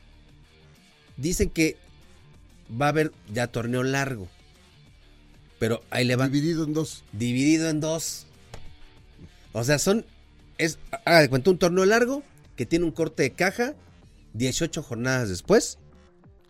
Dicen 1.18 1.50
que 1.50 1.78
va 2.70 2.88
a 2.88 2.90
haber 2.90 3.12
ya 3.34 3.48
torneo 3.48 3.84
largo. 3.84 4.28
Pero 5.60 5.84
ahí 5.90 6.06
le 6.06 6.16
va. 6.16 6.28
Dividido 6.30 6.64
en 6.64 6.74
dos. 6.74 7.04
Dividido 7.12 7.70
en 7.70 7.80
dos. 7.80 8.28
O 9.54 9.64
sea, 9.64 9.80
son. 9.80 10.06
Es, 10.58 10.80
haga 11.06 11.22
de 11.22 11.30
cuenta, 11.30 11.50
un 11.50 11.58
torneo 11.58 11.86
largo 11.86 12.24
que 12.56 12.66
tiene 12.66 12.86
un 12.86 12.92
corte 12.92 13.24
de 13.24 13.32
caja 13.32 13.76
18 14.38 14.84
jornadas 14.84 15.30
después 15.30 15.80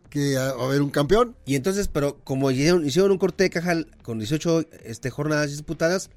que 0.09 0.35
va 0.35 0.49
a 0.49 0.65
haber 0.65 0.81
un 0.81 0.89
campeón. 0.89 1.35
Y 1.45 1.55
entonces, 1.55 1.87
pero 1.87 2.17
como 2.23 2.51
hicieron, 2.51 3.11
un 3.11 3.17
corte 3.17 3.43
de 3.43 3.49
caja 3.49 3.75
con 4.01 4.19
18 4.19 4.65
este, 4.83 5.09
jornadas 5.09 5.51
disputadas, 5.51 6.09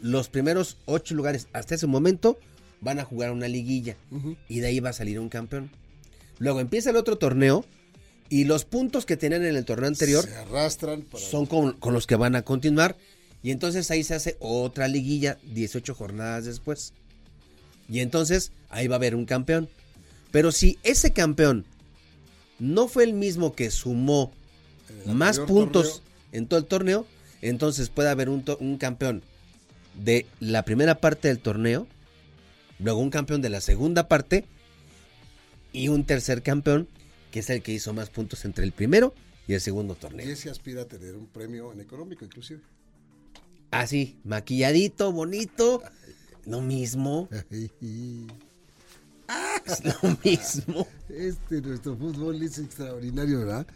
los 0.00 0.28
primeros 0.28 0.78
8 0.86 1.14
lugares 1.14 1.48
hasta 1.52 1.74
ese 1.74 1.86
momento 1.86 2.38
van 2.80 2.98
a 2.98 3.04
jugar 3.04 3.30
una 3.30 3.48
liguilla. 3.48 3.96
Y 4.48 4.60
de 4.60 4.66
ahí 4.68 4.80
va 4.80 4.90
a 4.90 4.94
salir 4.94 5.20
un 5.20 5.28
campeón. 5.28 5.70
Luego 6.38 6.60
empieza 6.60 6.90
el 6.90 6.96
otro 6.96 7.16
torneo 7.16 7.64
y 8.28 8.44
los 8.44 8.64
puntos 8.64 9.06
que 9.06 9.16
tenían 9.16 9.44
en 9.44 9.56
el 9.56 9.64
torneo 9.64 9.88
anterior 9.88 10.24
se 10.24 10.34
arrastran 10.36 11.06
son 11.16 11.46
con, 11.46 11.76
los 11.92 12.06
que 12.06 12.16
van 12.16 12.34
a 12.34 12.42
continuar. 12.42 12.96
Y 13.42 13.50
entonces 13.50 13.90
ahí 13.90 14.02
se 14.02 14.14
hace 14.14 14.36
otra 14.40 14.88
liguilla 14.88 15.38
18 15.52 15.94
jornadas 15.94 16.44
después. 16.44 16.94
Y 17.88 18.00
entonces 18.00 18.52
ahí 18.70 18.88
va 18.88 18.96
a 18.96 18.98
haber 18.98 19.14
un 19.14 19.26
campeón. 19.26 19.68
Pero 20.32 20.50
si 20.50 20.78
ese 20.82 21.12
campeón 21.12 21.64
no 22.58 22.88
fue 22.88 23.04
el 23.04 23.12
mismo 23.12 23.54
que 23.54 23.70
sumó 23.70 24.32
más 25.06 25.38
puntos 25.38 26.02
en 26.32 26.48
todo 26.48 26.58
el 26.58 26.66
torneo, 26.66 27.06
entonces 27.42 27.90
puede 27.90 28.08
haber 28.08 28.28
un, 28.28 28.44
un 28.58 28.78
campeón 28.78 29.22
de 29.94 30.26
la 30.40 30.64
primera 30.64 31.00
parte 31.00 31.28
del 31.28 31.38
torneo, 31.38 31.86
luego 32.78 33.00
un 33.00 33.10
campeón 33.10 33.42
de 33.42 33.50
la 33.50 33.60
segunda 33.60 34.08
parte 34.08 34.46
y 35.72 35.88
un 35.88 36.04
tercer 36.04 36.42
campeón 36.42 36.88
que 37.30 37.40
es 37.40 37.50
el 37.50 37.62
que 37.62 37.72
hizo 37.72 37.92
más 37.92 38.10
puntos 38.10 38.44
entre 38.44 38.64
el 38.64 38.72
primero 38.72 39.14
y 39.48 39.54
el 39.54 39.60
segundo 39.60 39.94
torneo. 39.94 40.26
Y 40.26 40.30
ese 40.30 40.50
aspira 40.50 40.82
a 40.82 40.84
tener 40.86 41.14
un 41.14 41.26
premio 41.26 41.72
en 41.72 41.80
económico 41.80 42.24
inclusive. 42.24 42.60
Así, 43.70 44.18
maquilladito, 44.24 45.12
bonito, 45.12 45.82
lo 46.46 46.60
mismo. 46.60 47.28
es 49.66 49.84
lo 49.84 50.18
mismo. 50.24 50.86
Este 51.08 51.60
nuestro 51.60 51.96
fútbol 51.96 52.42
es 52.42 52.58
extraordinario, 52.58 53.40
¿verdad? 53.40 53.66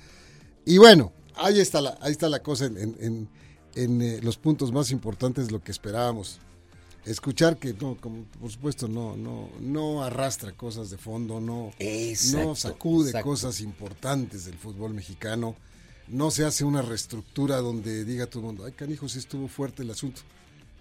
Y 0.65 0.79
bueno, 0.79 1.13
ahí 1.37 1.61
está 1.61 1.81
la, 1.81 1.97
ahí 2.01 2.13
está 2.13 2.29
la 2.29 2.41
cosa 2.43 2.67
en, 2.67 2.77
en, 2.79 3.29
en, 3.75 4.03
eh, 4.03 4.21
los 4.23 4.37
puntos 4.37 4.73
más 4.73 4.91
importantes, 4.91 5.51
lo 5.51 5.63
que 5.63 5.73
esperábamos. 5.73 6.41
Escuchar 7.05 7.57
que 7.57 7.73
no, 7.73 7.97
como, 8.01 8.25
por 8.25 8.51
supuesto, 8.51 8.89
no, 8.89 9.17
no, 9.17 9.49
no 9.61 10.03
arrastra 10.03 10.53
cosas 10.53 10.91
de 10.91 10.99
fondo, 10.99 11.41
no, 11.41 11.71
Exacto, 11.79 12.49
no 12.49 12.55
sacude 12.57 13.11
exacto. 13.11 13.29
cosas 13.29 13.61
importantes 13.61 14.45
del 14.47 14.59
fútbol 14.59 14.93
mexicano, 14.93 15.55
no 16.09 16.33
se 16.33 16.45
hace 16.45 16.65
una 16.65 16.83
reestructura 16.83 17.59
donde 17.59 18.05
diga 18.05 18.27
todo 18.27 18.41
el 18.41 18.47
mundo, 18.47 18.65
ay 18.65 18.73
canijo, 18.73 19.09
sí 19.09 19.21
estuvo 19.21 19.47
fuerte 19.47 19.85
el 19.85 19.91
asunto. 19.91 20.23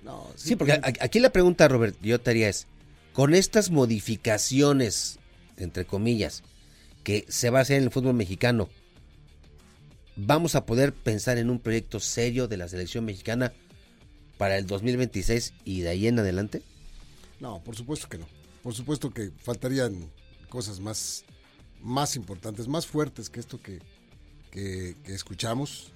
No, 0.04 0.28
Sí, 0.36 0.56
porque 0.56 0.80
aquí 0.82 1.20
la 1.20 1.32
pregunta, 1.32 1.68
Robert, 1.68 1.96
yo 2.02 2.20
te 2.20 2.32
haría 2.32 2.50
es, 2.50 2.68
con 3.15 3.34
estas 3.34 3.71
modificaciones, 3.71 5.19
entre 5.58 5.86
comillas, 5.86 6.43
que 7.04 7.25
se 7.30 7.49
va 7.49 7.60
a 7.60 7.62
hacer 7.62 7.78
en 7.78 7.84
el 7.86 7.91
fútbol 7.91 8.13
mexicano, 8.13 8.69
¿vamos 10.15 10.56
a 10.56 10.65
poder 10.65 10.93
pensar 10.93 11.38
en 11.38 11.49
un 11.49 11.60
proyecto 11.60 11.99
serio 11.99 12.47
de 12.47 12.58
la 12.58 12.67
selección 12.67 13.06
mexicana 13.06 13.54
para 14.38 14.58
el 14.58 14.67
2026 14.67 15.54
y 15.63 15.82
de 15.82 15.89
ahí 15.89 16.08
en 16.08 16.19
adelante? 16.19 16.62
No, 17.39 17.63
por 17.63 17.75
supuesto 17.75 18.10
que 18.10 18.17
no. 18.17 18.28
Por 18.63 18.73
supuesto 18.73 19.12
que 19.12 19.32
faltarían 19.41 20.12
cosas 20.49 20.80
más, 20.80 21.23
más 21.82 22.15
importantes, 22.15 22.67
más 22.67 22.86
fuertes 22.88 23.30
que 23.30 23.39
esto 23.39 23.62
que, 23.62 23.80
que- 24.51 24.95
escuchamos. 25.06 25.91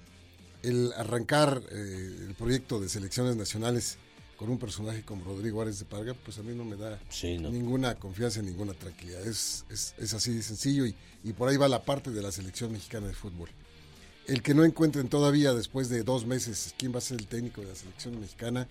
El 0.62 0.92
arrancar 0.94 1.62
eh, 1.70 2.16
el 2.28 2.34
proyecto 2.34 2.80
de 2.80 2.88
selecciones 2.88 3.34
nacionales 3.36 3.98
con 4.40 4.48
un 4.48 4.58
personaje 4.58 5.02
como 5.02 5.22
Rodrigo 5.22 5.60
Árez 5.60 5.78
de 5.80 5.84
Parga, 5.84 6.14
pues 6.14 6.38
a 6.38 6.42
mí 6.42 6.54
no 6.54 6.64
me 6.64 6.74
da 6.74 6.98
Sí, 7.10 7.36
¿no? 7.36 7.50
ninguna 7.50 7.94
confianza, 7.96 8.40
ninguna 8.40 8.72
tranquilidad. 8.72 9.20
Es, 9.26 9.66
es, 9.68 9.94
es 9.98 10.14
así 10.14 10.32
de 10.32 10.42
sencillo 10.42 10.86
y, 10.86 10.94
y 11.24 11.34
por 11.34 11.50
ahí 11.50 11.58
va 11.58 11.68
la 11.68 11.84
parte 11.84 12.10
de 12.10 12.22
la 12.22 12.32
selección 12.32 12.72
mexicana 12.72 13.06
de 13.06 13.12
fútbol. 13.12 13.50
El 14.26 14.40
que 14.42 14.54
no 14.54 14.64
encuentren 14.64 15.08
todavía 15.10 15.52
después 15.52 15.90
de 15.90 16.04
dos 16.04 16.24
meses 16.24 16.74
quién 16.78 16.90
va 16.94 16.98
a 16.98 17.02
ser 17.02 17.20
el 17.20 17.26
técnico 17.26 17.60
de 17.60 17.66
la 17.66 17.74
selección 17.74 18.18
mexicana, 18.18 18.66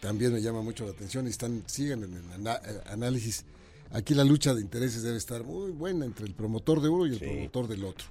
también 0.00 0.32
me 0.32 0.42
llama 0.42 0.62
mucho 0.62 0.84
la 0.84 0.90
atención 0.90 1.28
y 1.28 1.30
están, 1.30 1.62
siguen 1.66 2.02
en 2.02 2.14
el 2.16 2.46
eh, 2.48 2.80
análisis. 2.86 3.44
Aquí 3.92 4.14
la 4.14 4.24
lucha 4.24 4.52
de 4.52 4.62
intereses 4.62 5.04
debe 5.04 5.16
estar 5.16 5.44
muy 5.44 5.70
buena 5.70 6.06
entre 6.06 6.26
el 6.26 6.34
promotor 6.34 6.82
de 6.82 6.88
uno 6.88 7.06
y 7.06 7.10
el 7.12 7.20
Sí. 7.20 7.24
promotor 7.24 7.68
del 7.68 7.84
otro. 7.84 8.06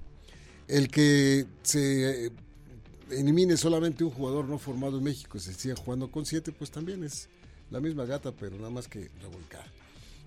El 0.69 0.87
que 0.87 1.45
se 1.63 2.31
elimine 3.19 3.57
solamente 3.57 4.03
un 4.03 4.11
jugador 4.11 4.45
no 4.45 4.57
formado 4.59 4.97
en 4.97 5.03
México 5.03 5.37
y 5.37 5.41
se 5.41 5.53
siga 5.53 5.75
jugando 5.75 6.09
con 6.11 6.25
siete, 6.25 6.51
pues 6.51 6.71
también 6.71 7.03
es 7.03 7.29
la 7.71 7.79
misma 7.79 8.05
gata, 8.05 8.31
pero 8.31 8.55
nada 8.57 8.69
más 8.69 8.87
que 8.87 9.09
revolcada. 9.21 9.65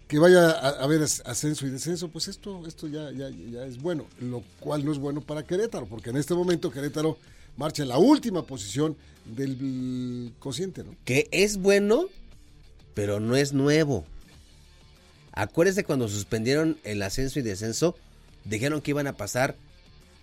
Que 0.09 0.19
vaya 0.19 0.51
a, 0.51 0.69
a 0.69 0.85
haber 0.85 1.03
as- 1.03 1.23
ascenso 1.27 1.67
y 1.67 1.71
descenso, 1.71 2.09
pues 2.09 2.29
esto, 2.29 2.67
esto 2.67 2.87
ya, 2.89 3.11
ya, 3.13 3.29
ya 3.31 3.67
es 3.67 3.79
bueno, 3.81 4.07
lo 4.21 4.43
cual 4.61 4.85
no 4.85 4.93
es 4.93 4.99
bueno 4.99 5.21
para 5.21 5.45
Querétaro, 5.45 5.87
porque 5.87 6.11
en 6.11 6.17
este 6.17 6.35
momento 6.35 6.71
Querétaro 6.71 7.19
marcha 7.57 7.83
en 7.83 7.89
la 7.89 7.99
última 7.99 8.43
posición 8.47 8.97
del 9.25 10.33
cociente, 10.39 10.85
¿no? 10.85 10.95
Que 11.05 11.29
es 11.33 11.57
bueno, 11.57 12.07
pero 12.95 13.19
no 13.19 13.35
es 13.37 13.53
nuevo. 13.53 14.05
Acuérdese 15.33 15.85
cuando 15.85 16.09
suspendieron 16.09 16.79
el 16.85 17.03
ascenso 17.03 17.39
y 17.39 17.43
descenso, 17.43 17.97
dijeron 18.45 18.81
que 18.81 18.93
iban 18.93 19.07
a 19.07 19.17
pasar 19.17 19.57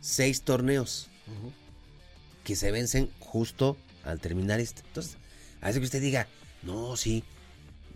seis 0.02 0.42
torneos 0.42 1.08
que 2.44 2.56
se 2.56 2.72
vencen 2.72 3.10
justo 3.20 3.78
al 4.04 4.20
terminar 4.20 4.60
este. 4.60 4.82
Entonces, 4.88 5.18
a 5.62 5.68
veces 5.68 5.80
que 5.80 5.86
usted 5.86 6.02
diga, 6.02 6.28
no, 6.64 6.96
sí, 6.98 7.24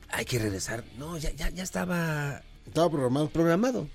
hay 0.09 0.25
que 0.25 0.39
regresar. 0.39 0.83
No, 0.97 1.17
ya, 1.17 1.31
ya, 1.35 1.49
ya 1.49 1.63
estaba 1.63 2.41
Estaba 2.65 2.89
programado. 2.89 3.29
programado. 3.29 3.87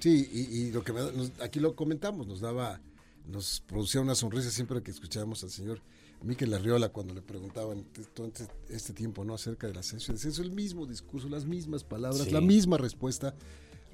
Sí, 0.00 0.28
y, 0.32 0.40
y 0.56 0.72
lo 0.72 0.82
que 0.82 0.92
nos- 0.92 1.32
aquí 1.40 1.60
lo 1.60 1.76
comentamos, 1.76 2.26
nos 2.26 2.40
daba, 2.40 2.80
nos 3.28 3.60
producía 3.66 4.00
una 4.00 4.14
sonrisa 4.14 4.50
siempre 4.50 4.82
que 4.82 4.90
escuchábamos 4.90 5.42
al 5.44 5.50
señor 5.50 5.80
Miquel 6.22 6.52
Arriola 6.54 6.88
cuando 6.88 7.14
le 7.14 7.22
preguntaban 7.22 7.84
todo 8.14 8.26
este, 8.26 8.46
este 8.68 8.92
tiempo 8.92 9.24
no 9.24 9.34
acerca 9.34 9.66
del 9.68 9.78
ascenso 9.78 10.10
y 10.12 10.14
descenso, 10.14 10.42
el 10.42 10.50
mismo 10.52 10.86
discurso, 10.86 11.28
las 11.28 11.44
mismas 11.44 11.84
palabras, 11.84 12.22
Sí. 12.24 12.30
la 12.30 12.40
misma 12.40 12.78
respuesta 12.78 13.34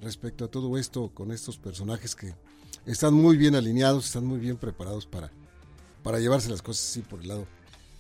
respecto 0.01 0.44
a 0.44 0.49
todo 0.51 0.77
esto 0.79 1.11
con 1.14 1.31
estos 1.33 1.59
personajes 1.59 2.14
que 2.14 2.35
están 2.87 3.12
muy 3.14 3.37
bien 3.37 3.55
alineados, 3.55 4.07
están 4.07 4.25
muy 4.27 4.38
bien 4.38 4.57
preparados 4.57 5.05
para, 5.07 5.31
para 6.02 6.18
llevarse 6.18 6.50
las 6.50 6.62
cosas 6.62 6.90
así 6.90 7.02
por 7.02 7.20
el 7.20 7.28
lado 7.28 7.46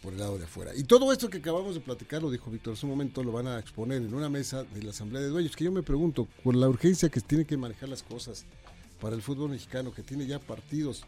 por 0.02 0.12
el 0.12 0.20
lado 0.20 0.38
de 0.38 0.44
afuera. 0.44 0.72
Y 0.76 0.84
todo 0.84 1.12
esto 1.12 1.28
que 1.28 1.38
acabamos 1.38 1.74
de 1.74 1.80
platicar, 1.80 2.22
lo 2.22 2.30
dijo 2.30 2.50
Víctor, 2.50 2.72
en 2.72 2.76
su 2.76 2.86
momento 2.86 3.22
lo 3.24 3.32
van 3.32 3.48
a 3.48 3.58
exponer 3.58 4.02
en 4.02 4.14
una 4.14 4.28
mesa 4.28 4.62
de 4.64 4.82
la 4.82 4.90
Asamblea 4.90 5.20
de 5.22 5.28
Dueños, 5.28 5.56
que 5.56 5.64
yo 5.64 5.72
me 5.72 5.82
pregunto, 5.82 6.28
con 6.44 6.60
la 6.60 6.68
urgencia 6.68 7.08
que 7.08 7.20
tiene 7.20 7.44
que 7.44 7.56
manejar 7.56 7.88
las 7.88 8.02
cosas 8.02 8.44
para 9.00 9.14
el 9.14 9.22
fútbol 9.22 9.50
mexicano, 9.50 9.92
que 9.92 10.02
tiene 10.02 10.26
ya 10.26 10.38
partidos 10.38 11.04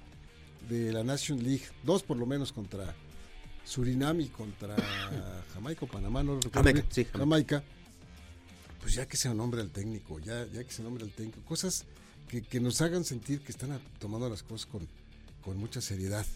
de 0.68 0.92
la 0.92 1.04
Nation 1.04 1.42
League, 1.42 1.64
dos 1.84 2.02
por 2.02 2.16
lo 2.16 2.26
menos 2.26 2.52
contra 2.52 2.94
Surinam 3.64 4.20
y 4.20 4.28
contra 4.28 4.76
Jamaica 5.54 5.84
o 5.84 5.88
Panamá, 5.88 6.22
no 6.22 6.36
recuerdo 6.36 6.58
Jamaica, 6.58 6.86
sí, 6.90 7.04
Jamaica. 7.04 7.18
Jamaica, 7.18 7.64
pues 8.80 8.94
ya 8.94 9.06
que 9.06 9.16
se 9.16 9.32
nombre 9.34 9.60
al 9.60 9.70
técnico, 9.70 10.18
ya, 10.18 10.46
ya 10.46 10.64
que 10.64 10.72
se 10.72 10.82
nombre 10.82 11.04
al 11.04 11.10
técnico, 11.10 11.40
cosas 11.42 11.84
que, 12.28 12.42
que 12.42 12.60
nos 12.60 12.80
hagan 12.80 13.04
sentir 13.04 13.40
que 13.40 13.52
están 13.52 13.80
tomando 13.98 14.28
las 14.28 14.42
cosas 14.42 14.66
con, 14.66 14.88
con 15.42 15.56
mucha 15.58 15.80
seriedad. 15.80 16.26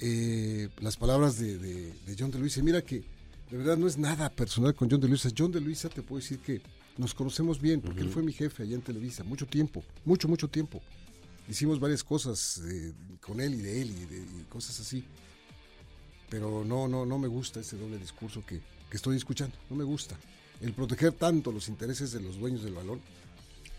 Eh, 0.00 0.68
las 0.80 0.96
palabras 0.96 1.38
de, 1.38 1.58
de- 1.58 1.92
de 2.06 2.16
John 2.18 2.30
de 2.30 2.38
Luisa, 2.38 2.62
mira 2.62 2.82
que 2.82 3.02
de 3.50 3.56
verdad 3.56 3.76
no 3.76 3.86
es 3.86 3.98
nada 3.98 4.30
personal 4.30 4.74
con 4.74 4.90
John 4.90 5.00
de 5.00 5.08
Luisa. 5.08 5.28
John 5.36 5.52
de 5.52 5.60
Luisa 5.60 5.88
te 5.88 6.02
puedo 6.02 6.20
decir 6.20 6.38
que 6.38 6.62
nos 6.96 7.14
conocemos 7.14 7.60
bien, 7.60 7.80
porque 7.80 8.00
él 8.00 8.08
fue 8.10 8.22
mi 8.22 8.32
jefe 8.32 8.62
allá 8.62 8.74
en 8.76 8.82
Televisa, 8.82 9.24
mucho 9.24 9.46
tiempo, 9.46 9.82
mucho, 10.04 10.28
mucho 10.28 10.48
tiempo. 10.48 10.80
Hicimos 11.48 11.80
varias 11.80 12.04
cosas 12.04 12.60
eh, 12.66 12.92
con 13.20 13.40
él 13.40 13.54
y 13.54 13.58
de 13.62 13.82
él 13.82 13.90
y, 13.90 14.04
de, 14.06 14.18
y 14.18 14.44
cosas 14.48 14.78
así. 14.80 15.04
Pero 16.28 16.64
no, 16.64 16.86
no, 16.86 17.04
no 17.04 17.18
me 17.18 17.26
gusta 17.28 17.60
ese 17.60 17.76
doble 17.76 17.98
discurso 17.98 18.44
que, 18.46 18.60
que 18.88 18.96
estoy 18.96 19.16
escuchando. 19.16 19.56
No 19.68 19.76
me 19.76 19.84
gusta. 19.84 20.16
El 20.60 20.72
proteger 20.72 21.12
tanto 21.12 21.50
los 21.50 21.68
intereses 21.68 22.12
de 22.12 22.20
los 22.20 22.38
dueños 22.38 22.62
del 22.62 22.74
balón, 22.74 23.00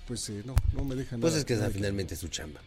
pues 0.08 0.28
eh, 0.30 0.44
no, 0.46 0.56
no 0.74 0.84
me 0.84 0.96
deja 0.96 1.18
Pues 1.18 1.32
nada- 1.32 1.38
es 1.40 1.46
que 1.46 1.54
esa 1.54 1.70
finalmente 1.70 2.16
es 2.16 2.20
su 2.20 2.28
chamba. 2.28 2.60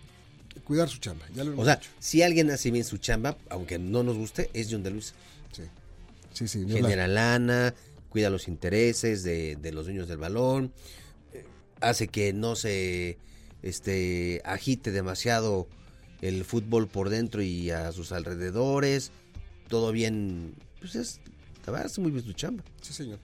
Cuidar 0.62 0.88
su 0.88 0.98
chamba. 0.98 1.26
Ya 1.34 1.44
lo 1.44 1.52
hemos 1.52 1.62
O 1.62 1.66
sea, 1.66 1.76
dicho. 1.76 1.90
si 1.98 2.22
alguien 2.22 2.50
hace 2.50 2.70
bien 2.70 2.84
su 2.84 2.96
chamba, 2.98 3.36
aunque 3.50 3.78
no 3.78 4.02
nos 4.02 4.16
guste, 4.16 4.50
es 4.54 4.68
John 4.70 4.82
de 4.82 4.90
Luis. 4.90 5.14
Sí, 5.52 5.62
sí, 6.32 6.48
sí. 6.48 6.66
Genera 6.68 7.06
lana, 7.06 7.74
cuida 8.08 8.30
los 8.30 8.48
intereses 8.48 9.22
de, 9.22 9.56
de 9.56 9.72
los 9.72 9.84
dueños 9.86 10.08
del 10.08 10.18
balón, 10.18 10.72
hace 11.80 12.08
que 12.08 12.32
no 12.32 12.56
se 12.56 13.18
este, 13.62 14.40
agite 14.44 14.90
demasiado 14.90 15.68
el 16.22 16.44
fútbol 16.44 16.88
por 16.88 17.10
dentro 17.10 17.42
y 17.42 17.70
a 17.70 17.92
sus 17.92 18.12
alrededores. 18.12 19.12
Todo 19.68 19.92
bien, 19.92 20.54
pues 20.80 20.94
es, 20.94 21.20
la 21.66 21.72
verdad, 21.72 21.86
hace 21.86 22.00
muy 22.00 22.10
bien 22.10 22.24
su 22.24 22.32
chamba. 22.32 22.64
Sí, 22.80 22.92
señor. 22.92 23.18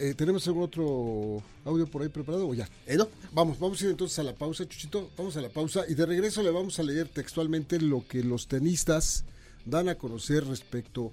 Eh, 0.00 0.14
¿Tenemos 0.14 0.46
algún 0.46 0.62
otro 0.62 1.42
audio 1.64 1.84
por 1.88 2.02
ahí 2.02 2.08
preparado 2.08 2.48
o 2.48 2.54
ya? 2.54 2.68
Eh, 2.86 2.96
no, 2.96 3.08
Vamos, 3.32 3.58
vamos 3.58 3.80
a 3.80 3.84
ir 3.84 3.90
entonces 3.90 4.16
a 4.20 4.22
la 4.22 4.32
pausa, 4.32 4.64
Chuchito. 4.68 5.10
Vamos 5.16 5.36
a 5.36 5.40
la 5.40 5.48
pausa 5.48 5.84
y 5.88 5.94
de 5.94 6.06
regreso 6.06 6.40
le 6.44 6.50
vamos 6.50 6.78
a 6.78 6.84
leer 6.84 7.08
textualmente 7.08 7.80
lo 7.80 8.06
que 8.06 8.22
los 8.22 8.46
tenistas 8.46 9.24
dan 9.64 9.88
a 9.88 9.96
conocer 9.96 10.46
respecto 10.46 11.12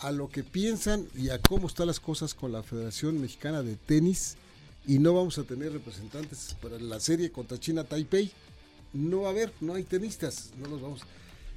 a 0.00 0.10
lo 0.12 0.30
que 0.30 0.44
piensan 0.44 1.06
y 1.14 1.28
a 1.28 1.38
cómo 1.38 1.66
están 1.66 1.88
las 1.88 2.00
cosas 2.00 2.32
con 2.32 2.52
la 2.52 2.62
Federación 2.62 3.20
Mexicana 3.20 3.62
de 3.62 3.76
Tenis. 3.76 4.36
Y 4.86 4.98
no 4.98 5.12
vamos 5.12 5.36
a 5.36 5.44
tener 5.44 5.70
representantes 5.70 6.56
para 6.62 6.78
la 6.78 7.00
serie 7.00 7.30
contra 7.30 7.60
China 7.60 7.84
Taipei. 7.84 8.32
No 8.94 9.22
va 9.22 9.28
a 9.28 9.30
haber, 9.32 9.52
no 9.60 9.74
hay 9.74 9.84
tenistas, 9.84 10.52
no 10.58 10.68
los 10.68 10.80
vamos. 10.80 11.02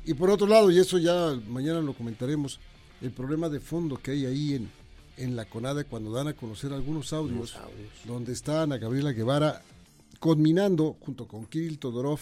Y 0.03 0.13
por 0.13 0.29
otro 0.29 0.45
lado, 0.45 0.69
y 0.69 0.77
eso 0.77 0.97
ya 0.97 1.39
mañana 1.47 1.79
lo 1.79 1.93
comentaremos, 1.93 2.59
el 3.01 3.11
problema 3.11 3.47
de 3.47 3.61
fondo 3.61 3.97
que 3.97 4.11
hay 4.11 4.25
ahí 4.25 4.53
en, 4.55 4.69
en 5.17 5.35
la 5.35 5.45
CONADE 5.45 5.85
cuando 5.85 6.11
dan 6.11 6.27
a 6.27 6.33
conocer 6.33 6.73
algunos 6.73 7.13
audios, 7.13 7.55
donde 8.05 8.33
está 8.33 8.63
Ana 8.63 8.77
Gabriela 8.77 9.11
Guevara 9.11 9.61
conminando 10.19 10.97
junto 10.99 11.27
con 11.27 11.45
Kirill 11.45 11.79
Todorov 11.79 12.19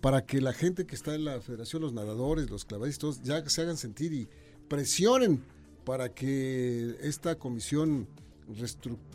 para 0.00 0.26
que 0.26 0.40
la 0.40 0.52
gente 0.52 0.86
que 0.86 0.94
está 0.94 1.14
en 1.14 1.24
la 1.24 1.40
federación, 1.40 1.82
los 1.82 1.92
nadadores, 1.92 2.50
los 2.50 2.64
clavadistas, 2.64 3.22
ya 3.22 3.48
se 3.48 3.62
hagan 3.62 3.76
sentir 3.76 4.12
y 4.12 4.28
presionen 4.68 5.42
para 5.84 6.12
que 6.12 6.96
esta 7.02 7.38
comisión 7.38 8.08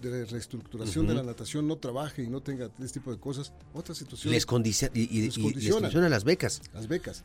de 0.01 0.25
reestructuración 0.25 1.07
de 1.07 1.13
la 1.13 1.23
natación 1.23 1.67
no 1.67 1.77
trabaje 1.77 2.23
y 2.23 2.27
no 2.27 2.41
tenga 2.41 2.71
este 2.79 2.99
tipo 2.99 3.11
de 3.11 3.19
cosas, 3.19 3.51
otras 3.73 3.97
situaciones. 3.97 4.33
Les, 4.33 4.45
condiciona, 4.45 4.91
y, 4.95 5.21
les 5.21 5.37
condiciona. 5.37 6.09
las 6.09 6.23
becas. 6.23 6.61
Las 6.73 6.87
becas. 6.87 7.23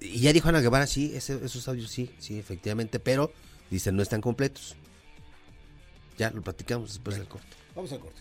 Y 0.00 0.20
ya 0.20 0.32
dijo 0.32 0.48
Ana 0.48 0.60
Guevara, 0.60 0.86
sí, 0.86 1.12
esos 1.14 1.68
audios 1.68 1.90
sí, 1.90 2.10
sí, 2.18 2.38
efectivamente, 2.38 2.98
pero 2.98 3.32
dicen 3.70 3.94
no 3.94 4.02
están 4.02 4.20
completos. 4.20 4.74
Ya 6.18 6.30
lo 6.30 6.42
platicamos 6.42 6.90
después 6.90 7.16
del 7.16 7.26
corte. 7.26 7.46
Vamos 7.74 7.92
al 7.92 8.00
corte. 8.00 8.20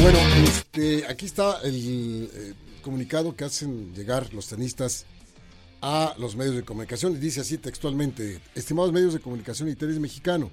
Bueno, 0.00 0.18
este, 0.42 1.06
aquí 1.06 1.26
está 1.26 1.60
el 1.62 2.28
eh, 2.32 2.54
comunicado 2.82 3.36
que 3.36 3.44
hacen 3.44 3.94
llegar 3.94 4.34
los 4.34 4.48
tenistas 4.48 5.06
a 5.80 6.14
los 6.18 6.34
medios 6.34 6.56
de 6.56 6.64
comunicación 6.64 7.12
y 7.12 7.16
dice 7.18 7.40
así 7.40 7.56
textualmente, 7.56 8.40
estimados 8.54 8.92
medios 8.92 9.14
de 9.14 9.20
comunicación 9.20 9.68
y 9.68 9.76
tenis 9.76 10.00
mexicano, 10.00 10.50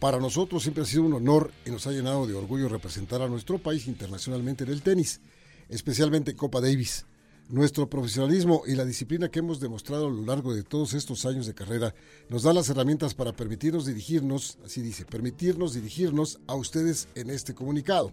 para 0.00 0.18
nosotros 0.18 0.62
siempre 0.62 0.82
ha 0.82 0.86
sido 0.86 1.04
un 1.04 1.14
honor 1.14 1.52
y 1.64 1.70
nos 1.70 1.86
ha 1.86 1.92
llenado 1.92 2.26
de 2.26 2.34
orgullo 2.34 2.68
representar 2.68 3.22
a 3.22 3.28
nuestro 3.28 3.58
país 3.58 3.86
internacionalmente 3.86 4.64
en 4.64 4.70
el 4.70 4.82
tenis, 4.82 5.20
especialmente 5.68 6.34
Copa 6.34 6.60
Davis. 6.60 7.06
Nuestro 7.48 7.90
profesionalismo 7.90 8.62
y 8.66 8.74
la 8.74 8.86
disciplina 8.86 9.28
que 9.28 9.40
hemos 9.40 9.60
demostrado 9.60 10.06
a 10.06 10.10
lo 10.10 10.24
largo 10.24 10.54
de 10.54 10.62
todos 10.62 10.94
estos 10.94 11.26
años 11.26 11.46
de 11.46 11.54
carrera 11.54 11.94
nos 12.30 12.42
da 12.42 12.54
las 12.54 12.70
herramientas 12.70 13.12
para 13.12 13.36
permitirnos 13.36 13.84
dirigirnos, 13.84 14.58
así 14.64 14.80
dice, 14.80 15.04
permitirnos 15.04 15.74
dirigirnos 15.74 16.40
a 16.46 16.54
ustedes 16.54 17.08
en 17.14 17.28
este 17.28 17.54
comunicado. 17.54 18.12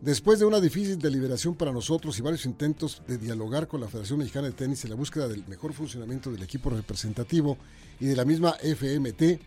Después 0.00 0.38
de 0.38 0.44
una 0.44 0.60
difícil 0.60 0.98
deliberación 0.98 1.54
para 1.54 1.72
nosotros 1.72 2.18
y 2.18 2.22
varios 2.22 2.44
intentos 2.44 3.02
de 3.06 3.16
dialogar 3.16 3.66
con 3.66 3.80
la 3.80 3.88
Federación 3.88 4.18
Mexicana 4.18 4.48
de 4.48 4.52
Tenis 4.52 4.84
en 4.84 4.90
la 4.90 4.96
búsqueda 4.96 5.26
del 5.26 5.46
mejor 5.46 5.72
funcionamiento 5.72 6.30
del 6.30 6.42
equipo 6.42 6.68
representativo 6.68 7.56
y 7.98 8.06
de 8.06 8.16
la 8.16 8.26
misma 8.26 8.56
FMT, 8.60 9.40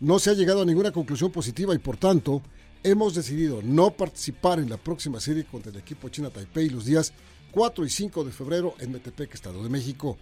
no 0.00 0.18
se 0.18 0.30
ha 0.30 0.34
llegado 0.34 0.62
a 0.62 0.64
ninguna 0.64 0.92
conclusión 0.92 1.30
positiva 1.30 1.74
y 1.74 1.78
por 1.78 1.98
tanto 1.98 2.40
hemos 2.82 3.14
decidido 3.14 3.60
no 3.62 3.90
participar 3.90 4.58
en 4.58 4.70
la 4.70 4.76
próxima 4.76 5.20
serie 5.20 5.44
contra 5.44 5.70
el 5.70 5.78
equipo 5.78 6.08
China 6.08 6.30
Taipei 6.30 6.68
los 6.70 6.84
días 6.84 7.12
4 7.52 7.84
y 7.84 7.90
5 7.90 8.24
de 8.24 8.32
febrero 8.32 8.74
en 8.78 8.92
Metepec, 8.92 9.34
Estado 9.34 9.62
de 9.62 9.68
México. 9.68 10.16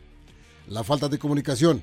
La 0.68 0.84
falta 0.84 1.08
de 1.08 1.18
comunicación, 1.18 1.82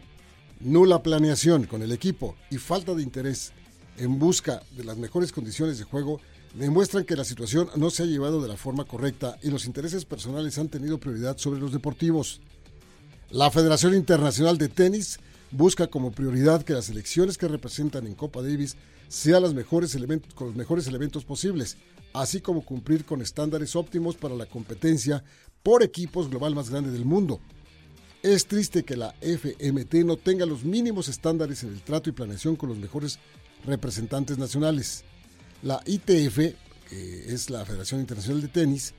nula 0.59 1.01
planeación 1.01 1.65
con 1.65 1.81
el 1.81 1.91
equipo 1.91 2.35
y 2.49 2.57
falta 2.57 2.93
de 2.93 3.03
interés 3.03 3.53
en 3.97 4.19
busca 4.19 4.61
de 4.75 4.83
las 4.83 4.97
mejores 4.97 5.31
condiciones 5.31 5.77
de 5.77 5.85
juego 5.85 6.19
demuestran 6.53 7.03
que 7.03 7.15
la 7.15 7.25
situación 7.25 7.69
no 7.75 7.89
se 7.89 8.03
ha 8.03 8.05
llevado 8.05 8.41
de 8.41 8.47
la 8.47 8.57
forma 8.57 8.85
correcta 8.85 9.37
y 9.43 9.49
los 9.49 9.65
intereses 9.65 10.05
personales 10.05 10.57
han 10.57 10.69
tenido 10.69 10.99
prioridad 10.99 11.37
sobre 11.37 11.59
los 11.59 11.71
deportivos. 11.71 12.41
La 13.29 13.51
Federación 13.51 13.93
Internacional 13.93 14.57
de 14.57 14.69
Tenis 14.69 15.19
busca 15.55 15.87
como 15.87 16.11
prioridad 16.11 16.63
que 16.63 16.73
las 16.73 16.89
elecciones 16.89 17.37
que 17.37 17.47
representan 17.47 18.07
en 18.07 18.15
Copa 18.15 18.41
Davis 18.41 18.75
sean 19.07 19.43
las 19.43 19.53
mejores 19.53 19.95
elementos, 19.95 20.33
con 20.33 20.47
los 20.47 20.55
mejores 20.55 20.87
elementos 20.87 21.23
posibles, 21.23 21.77
así 22.13 22.41
como 22.41 22.65
cumplir 22.65 23.05
con 23.05 23.21
estándares 23.21 23.75
óptimos 23.75 24.15
para 24.15 24.35
la 24.35 24.45
competencia 24.45 25.23
por 25.63 25.83
equipos 25.83 26.29
global 26.29 26.55
más 26.55 26.69
grande 26.69 26.91
del 26.91 27.05
mundo. 27.05 27.39
Es 28.23 28.47
triste 28.47 28.83
que 28.83 28.97
la 28.97 29.13
FMT 29.21 29.93
no 30.05 30.17
tenga 30.17 30.45
los 30.45 30.63
mínimos 30.63 31.07
estándares 31.09 31.63
en 31.63 31.69
el 31.69 31.81
trato 31.81 32.09
y 32.09 32.13
planeación 32.13 32.55
con 32.55 32.69
los 32.69 32.77
mejores 32.77 33.19
representantes 33.65 34.37
nacionales. 34.37 35.03
La 35.61 35.81
ITF, 35.85 36.37
que 36.89 37.33
es 37.33 37.49
la 37.49 37.65
Federación 37.65 38.01
Internacional 38.01 38.41
de 38.41 38.47
Tenis, 38.47 38.93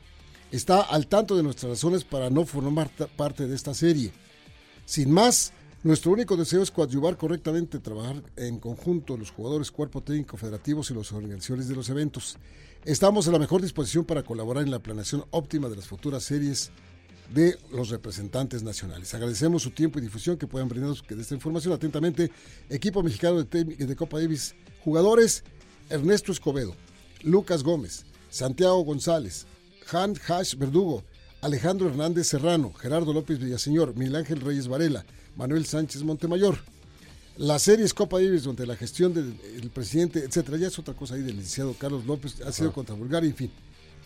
está 0.52 0.80
al 0.80 1.08
tanto 1.08 1.36
de 1.36 1.42
nuestras 1.42 1.70
razones 1.70 2.04
para 2.04 2.30
no 2.30 2.46
formar 2.46 2.90
parte 3.16 3.46
de 3.46 3.54
esta 3.56 3.74
serie. 3.74 4.12
Sin 4.84 5.10
más, 5.10 5.52
nuestro 5.82 6.12
único 6.12 6.36
deseo 6.36 6.62
es 6.62 6.70
coadyuvar 6.70 7.16
correctamente, 7.16 7.78
trabajar 7.78 8.22
en 8.36 8.58
conjunto 8.58 9.16
los 9.16 9.30
jugadores, 9.30 9.70
cuerpo 9.70 10.02
técnico 10.02 10.36
federativos 10.36 10.90
y 10.90 10.94
los 10.94 11.12
organizadores 11.12 11.68
de 11.68 11.76
los 11.76 11.88
eventos. 11.90 12.38
Estamos 12.84 13.28
a 13.28 13.32
la 13.32 13.38
mejor 13.38 13.62
disposición 13.62 14.04
para 14.04 14.22
colaborar 14.22 14.64
en 14.64 14.70
la 14.70 14.78
planeación 14.78 15.24
óptima 15.30 15.68
de 15.68 15.76
las 15.76 15.86
futuras 15.86 16.24
series 16.24 16.70
de 17.34 17.58
los 17.72 17.90
representantes 17.90 18.62
nacionales. 18.62 19.12
Agradecemos 19.14 19.62
su 19.62 19.70
tiempo 19.70 19.98
y 19.98 20.02
difusión 20.02 20.36
que 20.36 20.46
puedan 20.46 20.68
brindarnos 20.68 21.04
de 21.06 21.20
esta 21.20 21.34
información 21.34 21.74
atentamente. 21.74 22.30
Equipo 22.68 23.02
mexicano 23.02 23.42
de, 23.42 23.64
de 23.64 23.96
Copa 23.96 24.18
Davis, 24.18 24.54
jugadores 24.84 25.44
Ernesto 25.88 26.32
Escobedo, 26.32 26.74
Lucas 27.22 27.62
Gómez, 27.62 28.04
Santiago 28.30 28.80
González, 28.82 29.46
Han 29.92 30.14
Hash 30.28 30.56
Verdugo, 30.56 31.04
Alejandro 31.40 31.88
Hernández 31.88 32.28
Serrano, 32.28 32.72
Gerardo 32.72 33.12
López 33.12 33.38
Villaseñor, 33.38 33.94
Miguel 33.94 34.16
Ángel 34.16 34.40
Reyes 34.40 34.68
Varela, 34.68 35.04
Manuel 35.36 35.66
Sánchez 35.66 36.02
Montemayor. 36.02 36.58
La 37.36 37.58
serie 37.58 37.86
Copa 37.90 38.18
Davis, 38.18 38.44
donde 38.44 38.66
la 38.66 38.76
gestión 38.76 39.12
del 39.12 39.70
presidente, 39.70 40.20
etcétera, 40.20 40.56
ya 40.56 40.68
es 40.68 40.78
otra 40.78 40.94
cosa 40.94 41.14
ahí 41.14 41.22
del 41.22 41.36
licenciado 41.36 41.74
Carlos 41.74 42.06
López, 42.06 42.40
ha 42.40 42.50
sido 42.50 42.72
contra 42.72 42.94
vulgar, 42.94 43.24
en 43.24 43.34
fin. 43.34 43.50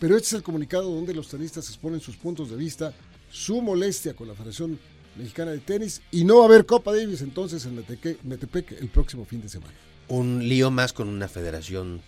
Pero 0.00 0.16
este 0.16 0.28
es 0.28 0.32
el 0.32 0.42
comunicado 0.42 0.92
donde 0.92 1.14
los 1.14 1.28
tenistas 1.28 1.68
exponen 1.68 2.00
sus 2.00 2.16
puntos 2.16 2.50
de 2.50 2.56
vista, 2.56 2.92
su 3.30 3.62
molestia 3.62 4.14
con 4.14 4.26
la 4.26 4.34
Federación 4.34 4.78
Mexicana 5.16 5.52
de 5.52 5.58
Tenis 5.58 6.02
y 6.10 6.24
no 6.24 6.38
va 6.38 6.42
a 6.42 6.46
haber 6.46 6.66
Copa 6.66 6.92
Davis 6.92 7.20
entonces 7.20 7.64
en 7.66 7.76
Metepec 8.24 8.72
el 8.72 8.88
próximo 8.88 9.24
fin 9.24 9.42
de 9.42 9.48
semana 9.48 9.74
un 10.10 10.46
lío 10.46 10.70
más 10.70 10.92
con 10.92 11.08
una 11.08 11.28
federación 11.28 12.02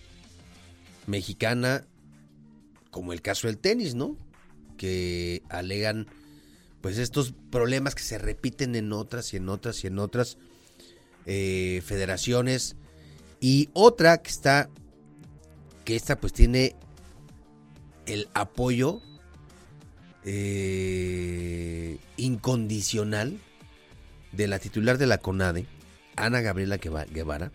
mexicana, 1.07 1.85
como 2.91 3.13
el 3.13 3.21
caso 3.21 3.47
del 3.47 3.57
tenis, 3.57 3.95
¿no? 3.95 4.17
Que 4.83 5.41
alegan 5.47 6.07
pues 6.81 6.97
estos 6.97 7.33
problemas 7.49 7.95
que 7.95 8.03
se 8.03 8.17
repiten 8.17 8.75
en 8.75 8.91
otras 8.91 9.33
y 9.33 9.37
en 9.37 9.47
otras 9.47 9.81
y 9.85 9.87
en 9.87 9.97
otras 9.97 10.37
eh, 11.25 11.81
federaciones. 11.85 12.75
Y 13.39 13.69
otra 13.71 14.17
que 14.17 14.29
está, 14.29 14.69
que 15.85 15.95
esta 15.95 16.19
pues 16.19 16.33
tiene 16.33 16.75
el 18.05 18.27
apoyo 18.33 19.01
eh, 20.25 21.97
incondicional 22.17 23.39
de 24.33 24.47
la 24.49 24.59
titular 24.59 24.97
de 24.97 25.07
la 25.07 25.19
CONADE, 25.19 25.65
Ana 26.17 26.41
Gabriela 26.41 26.75
Guevara, 26.75 27.53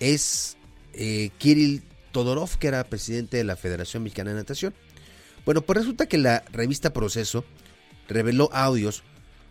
es 0.00 0.56
eh, 0.94 1.30
Kirill 1.38 1.84
Todorov, 2.10 2.58
que 2.58 2.66
era 2.66 2.82
presidente 2.82 3.36
de 3.36 3.44
la 3.44 3.54
Federación 3.54 4.02
Mexicana 4.02 4.30
de 4.30 4.38
Natación. 4.38 4.74
Bueno, 5.44 5.62
pues 5.62 5.78
resulta 5.78 6.06
que 6.06 6.18
la 6.18 6.44
revista 6.52 6.92
Proceso 6.92 7.44
reveló 8.08 8.50
audios 8.52 9.02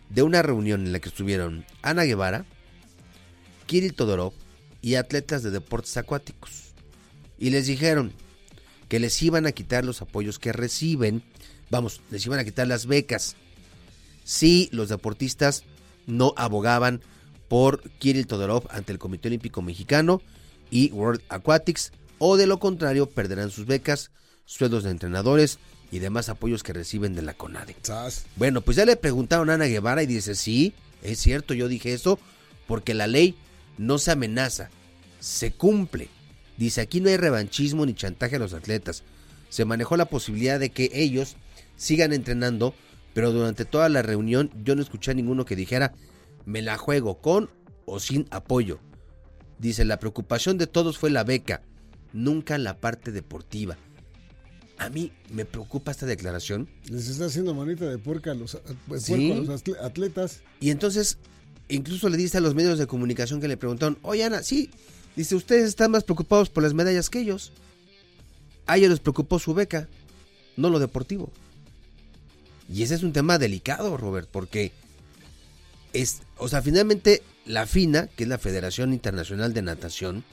de 0.08 0.22
una 0.22 0.42
reunión 0.42 0.86
en 0.86 0.92
la 0.92 1.00
que 1.00 1.08
estuvieron 1.08 1.64
Ana 1.82 2.04
Guevara, 2.04 2.44
Kirill 3.66 3.94
Todorov 3.94 4.32
y 4.82 4.94
atletas 4.94 5.42
de 5.42 5.50
deportes 5.50 5.96
acuáticos. 5.96 6.72
Y 7.38 7.50
les 7.50 7.66
dijeron 7.66 8.12
que 8.88 9.00
les 9.00 9.22
iban 9.22 9.46
a 9.46 9.52
quitar 9.52 9.84
los 9.84 10.02
apoyos 10.02 10.38
que 10.38 10.52
reciben, 10.52 11.22
vamos, 11.70 12.00
les 12.10 12.26
iban 12.26 12.38
a 12.38 12.44
quitar 12.44 12.66
las 12.66 12.86
becas, 12.86 13.36
si 14.24 14.68
los 14.72 14.88
deportistas 14.88 15.64
no 16.06 16.34
abogaban 16.36 17.00
por 17.48 17.82
Kirill 17.98 18.26
Todorov 18.26 18.66
ante 18.70 18.92
el 18.92 18.98
Comité 18.98 19.28
Olímpico 19.28 19.62
Mexicano 19.62 20.22
y 20.70 20.90
World 20.92 21.22
Aquatics, 21.28 21.92
o 22.18 22.36
de 22.36 22.46
lo 22.46 22.58
contrario 22.58 23.06
perderán 23.06 23.50
sus 23.50 23.66
becas, 23.66 24.10
sueldos 24.44 24.84
de 24.84 24.90
entrenadores 24.90 25.58
y 25.90 25.98
demás 25.98 26.28
apoyos 26.28 26.62
que 26.62 26.72
reciben 26.72 27.14
de 27.14 27.22
la 27.22 27.34
CONADE. 27.34 27.76
Bueno, 28.36 28.60
pues 28.60 28.76
ya 28.76 28.84
le 28.84 28.96
preguntaron 28.96 29.50
a 29.50 29.54
Ana 29.54 29.66
Guevara 29.66 30.02
y 30.02 30.06
dice, 30.06 30.34
sí, 30.34 30.72
es 31.02 31.18
cierto, 31.18 31.54
yo 31.54 31.68
dije 31.68 31.92
eso, 31.92 32.18
porque 32.66 32.94
la 32.94 33.06
ley 33.06 33.34
no 33.78 33.98
se 33.98 34.12
amenaza, 34.12 34.70
se 35.18 35.52
cumple. 35.52 36.08
Dice, 36.56 36.80
aquí 36.80 37.00
no 37.00 37.08
hay 37.08 37.16
revanchismo 37.16 37.86
ni 37.86 37.94
chantaje 37.94 38.36
a 38.36 38.38
los 38.38 38.52
atletas. 38.52 39.02
Se 39.48 39.64
manejó 39.64 39.96
la 39.96 40.04
posibilidad 40.04 40.60
de 40.60 40.70
que 40.70 40.90
ellos 40.92 41.36
sigan 41.76 42.12
entrenando, 42.12 42.74
pero 43.14 43.32
durante 43.32 43.64
toda 43.64 43.88
la 43.88 44.02
reunión 44.02 44.50
yo 44.62 44.76
no 44.76 44.82
escuché 44.82 45.10
a 45.10 45.14
ninguno 45.14 45.44
que 45.44 45.56
dijera, 45.56 45.94
me 46.44 46.62
la 46.62 46.76
juego 46.76 47.20
con 47.20 47.50
o 47.86 47.98
sin 47.98 48.26
apoyo. 48.30 48.78
Dice, 49.58 49.84
la 49.84 49.98
preocupación 49.98 50.58
de 50.58 50.66
todos 50.66 50.98
fue 50.98 51.10
la 51.10 51.24
beca, 51.24 51.62
nunca 52.12 52.58
la 52.58 52.78
parte 52.78 53.12
deportiva. 53.12 53.76
A 54.80 54.88
mí 54.88 55.12
me 55.30 55.44
preocupa 55.44 55.90
esta 55.90 56.06
declaración. 56.06 56.66
Les 56.88 57.08
está 57.08 57.26
haciendo 57.26 57.52
manita 57.52 57.84
de 57.84 57.98
puerca 57.98 58.30
a 58.30 58.34
los, 58.34 58.58
pues, 58.88 59.12
atletas. 59.78 60.40
Y 60.58 60.70
entonces, 60.70 61.18
incluso 61.68 62.08
le 62.08 62.16
dice 62.16 62.38
a 62.38 62.40
los 62.40 62.54
medios 62.54 62.78
de 62.78 62.86
comunicación 62.86 63.42
que 63.42 63.48
le 63.48 63.58
preguntaron, 63.58 63.98
oye 64.00 64.24
Ana, 64.24 64.42
sí, 64.42 64.70
dice, 65.16 65.36
ustedes 65.36 65.68
están 65.68 65.90
más 65.90 66.04
preocupados 66.04 66.48
por 66.48 66.62
las 66.62 66.72
medallas 66.72 67.10
que 67.10 67.20
ellos. 67.20 67.52
A 68.66 68.78
ellos 68.78 68.88
les 68.88 69.00
preocupó 69.00 69.38
su 69.38 69.52
beca, 69.52 69.86
no 70.56 70.70
lo 70.70 70.78
deportivo. 70.78 71.30
Y 72.72 72.82
ese 72.82 72.94
es 72.94 73.02
un 73.02 73.12
tema 73.12 73.36
delicado, 73.36 73.98
Robert, 73.98 74.30
porque 74.32 74.72
es, 75.92 76.22
o 76.38 76.48
sea, 76.48 76.62
finalmente 76.62 77.22
la 77.44 77.66
FINA, 77.66 78.06
que 78.06 78.22
es 78.22 78.30
la 78.30 78.38
Federación 78.38 78.94
Internacional 78.94 79.52
de 79.52 79.60
Natación, 79.60 80.24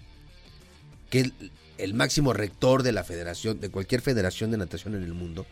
que 1.09 1.33
el, 1.77 1.93
máximo 1.93 2.33
rector 2.33 2.83
de 2.83 2.91
la 2.91 3.03
federación, 3.03 3.59
de 3.59 3.69
cualquier 3.69 4.01
federación 4.01 4.51
de 4.51 4.57
natación 4.57 4.95
en 4.95 5.03
el 5.03 5.13
mundo, 5.13 5.45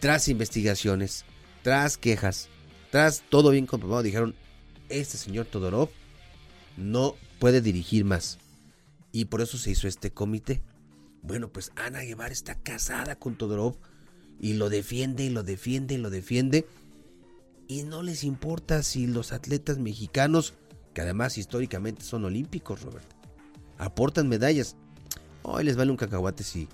tras 0.00 0.28
investigaciones, 0.28 1.24
tras 1.62 1.96
quejas, 1.96 2.48
tras 2.90 3.22
todo 3.28 3.50
bien 3.50 3.66
comprobado, 3.66 4.02
dijeron, 4.02 4.34
este 4.88 5.16
señor 5.16 5.46
Todorov 5.46 5.90
no 6.76 7.16
puede 7.38 7.60
dirigir 7.60 8.04
más. 8.04 8.38
Y 9.12 9.26
por 9.26 9.42
eso 9.42 9.58
se 9.58 9.70
hizo 9.70 9.88
este 9.88 10.10
comité. 10.10 10.62
Bueno, 11.22 11.48
pues 11.52 11.70
Ana 11.76 12.00
Guevara 12.00 12.32
está 12.32 12.54
casada 12.54 13.16
con 13.16 13.36
Todorov 13.36 13.76
y 14.40 14.54
lo 14.54 14.70
defiende 14.70 15.24
y 15.24 15.30
lo 15.30 15.42
defiende 15.42 15.94
y 15.94 15.98
lo 15.98 16.10
defiende. 16.10 16.66
Y 17.68 17.84
no 17.84 18.02
les 18.02 18.24
importa 18.24 18.82
si 18.82 19.06
los 19.06 19.32
atletas 19.32 19.78
mexicanos, 19.78 20.54
que 20.94 21.00
además 21.00 21.38
históricamente 21.38 22.02
son 22.02 22.24
olímpicos, 22.24 22.82
Robert, 22.82 23.06
aportan 23.78 24.28
medallas. 24.28 24.76
Hoy 25.42 25.64
les 25.64 25.76
vale 25.76 25.90
un 25.90 25.96
cacahuate 25.96 26.44
si, 26.44 26.68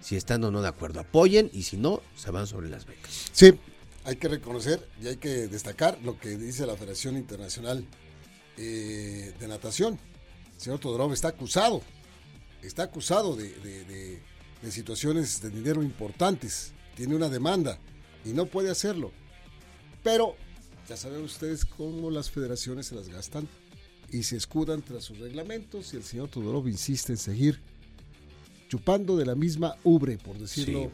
si 0.00 0.16
están 0.16 0.44
o 0.44 0.50
no 0.50 0.60
de 0.62 0.68
acuerdo. 0.68 1.00
Apoyen 1.00 1.50
y 1.52 1.62
si 1.62 1.76
no, 1.76 2.02
se 2.16 2.30
van 2.30 2.46
sobre 2.46 2.68
las 2.68 2.86
becas. 2.86 3.30
Sí, 3.32 3.52
hay 4.04 4.16
que 4.16 4.28
reconocer 4.28 4.86
y 5.02 5.08
hay 5.08 5.16
que 5.16 5.48
destacar 5.48 5.98
lo 6.02 6.18
que 6.18 6.36
dice 6.36 6.66
la 6.66 6.76
Federación 6.76 7.16
Internacional 7.16 7.84
eh, 8.56 9.32
de 9.38 9.48
Natación. 9.48 9.98
El 10.56 10.60
señor 10.60 10.78
Todorov 10.78 11.12
está 11.12 11.28
acusado, 11.28 11.82
está 12.62 12.84
acusado 12.84 13.34
de, 13.36 13.48
de- 13.60 13.84
de- 13.84 14.22
situaciones 14.70 15.42
de 15.42 15.50
dinero 15.50 15.82
importantes, 15.82 16.72
tiene 16.94 17.16
una 17.16 17.28
demanda 17.28 17.78
y 18.24 18.28
no 18.28 18.46
puede 18.46 18.70
hacerlo. 18.70 19.10
Pero 20.04 20.36
ya 20.88 20.96
saben 20.96 21.22
ustedes 21.22 21.64
cómo 21.64 22.10
las 22.12 22.30
federaciones 22.30 22.86
se 22.86 22.94
las 22.94 23.08
gastan 23.08 23.48
y 24.10 24.22
se 24.22 24.36
escudan 24.36 24.82
tras 24.82 25.02
sus 25.02 25.18
reglamentos 25.18 25.92
y 25.94 25.96
el 25.96 26.04
señor 26.04 26.28
Todorov 26.28 26.68
insiste 26.68 27.12
en 27.12 27.18
seguir 27.18 27.60
chupando 28.72 29.18
de 29.18 29.26
la 29.26 29.34
misma 29.34 29.76
ubre, 29.84 30.16
por 30.16 30.38
decirlo 30.38 30.90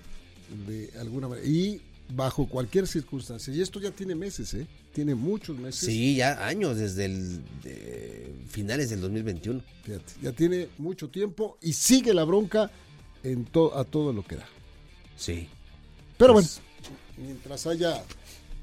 de 0.66 0.90
alguna 0.98 1.28
manera. 1.28 1.46
Y 1.46 1.80
bajo 2.12 2.48
cualquier 2.48 2.88
circunstancia. 2.88 3.54
Y 3.54 3.60
esto 3.60 3.78
ya 3.78 3.92
tiene 3.92 4.16
meses, 4.16 4.52
¿eh? 4.54 4.66
Tiene 4.92 5.14
muchos 5.14 5.56
meses. 5.56 5.86
Sí, 5.88 6.16
ya 6.16 6.44
años 6.44 6.76
desde 6.76 7.04
el 7.04 7.40
de 7.62 8.34
finales 8.48 8.90
del 8.90 9.00
2021. 9.00 9.62
Fíjate, 9.84 10.12
ya 10.20 10.32
tiene 10.32 10.66
mucho 10.78 11.08
tiempo 11.08 11.56
y 11.62 11.72
sigue 11.72 12.12
la 12.14 12.24
bronca 12.24 12.68
en 13.22 13.44
to- 13.44 13.76
a 13.78 13.84
todo 13.84 14.12
lo 14.12 14.24
que 14.24 14.34
da. 14.34 14.46
Sí. 15.16 15.46
Pero 16.16 16.32
Pues- 16.32 16.60
bueno, 16.82 17.28
mientras 17.28 17.64
haya, 17.68 18.02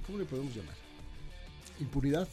¿cómo 0.06 0.18
le 0.18 0.26
podemos 0.26 0.54
llamar? 0.54 0.76
Impunidad. 1.80 2.28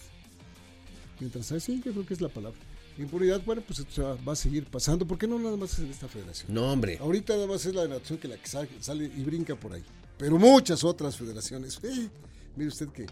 Mientras 1.21 1.53
haya, 1.53 1.61
sí, 1.61 1.81
yo 1.85 1.93
creo 1.93 2.05
que 2.07 2.15
es 2.15 2.21
la 2.21 2.29
palabra. 2.29 2.59
Impunidad, 2.99 3.43
bueno, 3.45 3.63
pues 3.67 3.79
esto 3.81 4.19
va, 4.27 4.33
a 4.33 4.37
seguir 4.37 4.67
pasando, 4.67 5.07
porque 5.07 5.27
no 5.27 5.39
nada 5.39 5.57
más 5.57 5.73
es 5.73 5.79
en 5.81 5.91
esta 5.91 6.09
federación. 6.09 6.53
No, 6.53 6.71
hombre. 6.71 6.99
Ahorita 6.99 7.35
nada 7.35 7.47
más 7.47 7.65
es 7.65 7.75
la 7.75 7.89
natación 7.89 8.19
que 8.19 8.29
la 8.29 8.37
que 8.37 8.49
sale, 8.49 9.05
y 9.05 9.23
brinca 9.23 9.57
por 9.57 9.73
ahí. 9.73 9.83
Pero 10.19 10.39
muchas 10.39 10.85
otras 10.85 11.17
federaciones. 11.17 11.81
eh, 11.83 12.09
mire 12.57 12.69
usted 12.69 12.89
que 12.89 13.07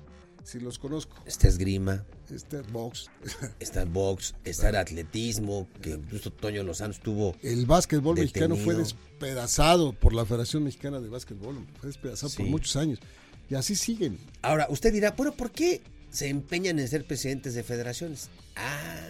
si 0.45 0.59
los 0.59 0.79
conozco, 0.79 1.14
Está 1.27 1.49
esgrima, 1.49 2.05
este 2.31 2.62
box, 2.62 3.11
está 3.59 3.85
box, 3.85 4.35
está 4.45 4.71
el 4.71 4.77
atletismo, 4.77 5.69
que 5.83 5.90
incluso 5.90 6.31
Toño 6.31 6.62
Lozano 6.62 6.93
estuvo. 6.93 7.37
el 7.43 7.66
básquetbol 7.66 8.16
mexicano 8.16 8.57
fue 8.57 8.75
despedazado 8.75 9.93
por 9.93 10.14
la 10.14 10.25
Federación 10.25 10.64
Mexicana 10.64 11.01
de 11.01 11.09
Básquetbol, 11.09 11.66
fue 11.79 11.88
despedazado 11.88 12.33
por 12.35 12.47
muchos 12.47 12.77
años. 12.77 12.99
Y 13.49 13.55
así 13.55 13.75
siguen. 13.75 14.19
Ahora, 14.43 14.69
usted 14.71 14.93
dirá, 14.93 15.16
pero 15.16 15.33
¿por 15.33 15.51
qué 15.51 15.83
se 16.11 16.29
empeñan 16.29 16.79
en 16.79 16.88
ser 16.88 17.05
presidentes 17.05 17.55
de 17.55 17.64
federaciones? 17.64 18.29
Ah, 18.55 19.09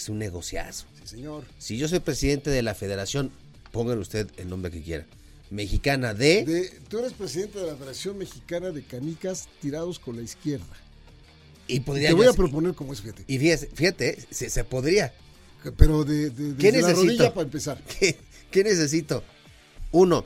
es 0.00 0.08
un 0.08 0.18
negociazo. 0.18 0.86
Sí, 1.02 1.16
señor. 1.16 1.44
Si 1.58 1.76
yo 1.78 1.88
soy 1.88 2.00
presidente 2.00 2.50
de 2.50 2.62
la 2.62 2.74
federación, 2.74 3.30
póngale 3.72 4.00
usted 4.00 4.28
el 4.36 4.48
nombre 4.48 4.70
que 4.70 4.82
quiera. 4.82 5.06
Mexicana 5.50 6.12
de... 6.14 6.44
De- 6.44 6.72
tú 6.88 6.98
eres 6.98 7.12
presidente 7.12 7.58
de 7.60 7.66
la 7.66 7.76
Federación 7.76 8.18
Mexicana 8.18 8.70
de 8.70 8.82
Canicas 8.82 9.48
tirados 9.62 9.98
con 10.00 10.16
la 10.16 10.22
izquierda. 10.22 10.66
y 11.68 11.80
podría 11.80 12.08
Te 12.08 12.14
voy 12.14 12.26
a 12.26 12.32
proponer 12.32 12.74
como 12.74 12.92
es, 12.92 13.00
fíjate. 13.00 13.24
Y 13.28 13.38
fíjate, 13.38 13.68
fíjate 13.74 14.18
se, 14.30 14.50
se 14.50 14.64
podría. 14.64 15.12
Pero 15.76 16.04
de, 16.04 16.30
de, 16.30 16.56
¿Qué 16.56 16.72
desde 16.72 16.82
la 16.82 16.88
necesito? 16.88 17.06
rodilla 17.06 17.34
para 17.34 17.44
empezar. 17.44 17.82
¿Qué, 18.00 18.16
qué 18.50 18.64
necesito? 18.64 19.22
Uno, 19.92 20.24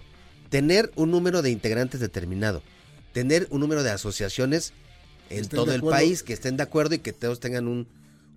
tener 0.49 0.91
un 0.97 1.11
número 1.11 1.43
de 1.43 1.51
integrantes 1.51 2.01
determinado. 2.01 2.63
Tener 3.13 3.47
un 3.51 3.61
número 3.61 3.83
de 3.83 3.91
asociaciones 3.91 4.73
en 5.29 5.47
todo 5.49 5.73
el 5.75 5.83
país 5.83 6.23
que 6.23 6.33
estén 6.33 6.57
de 6.57 6.63
acuerdo 6.63 6.95
y 6.95 6.99
que 7.01 7.13
todos 7.13 7.41
tengan 7.41 7.69
un, 7.69 7.87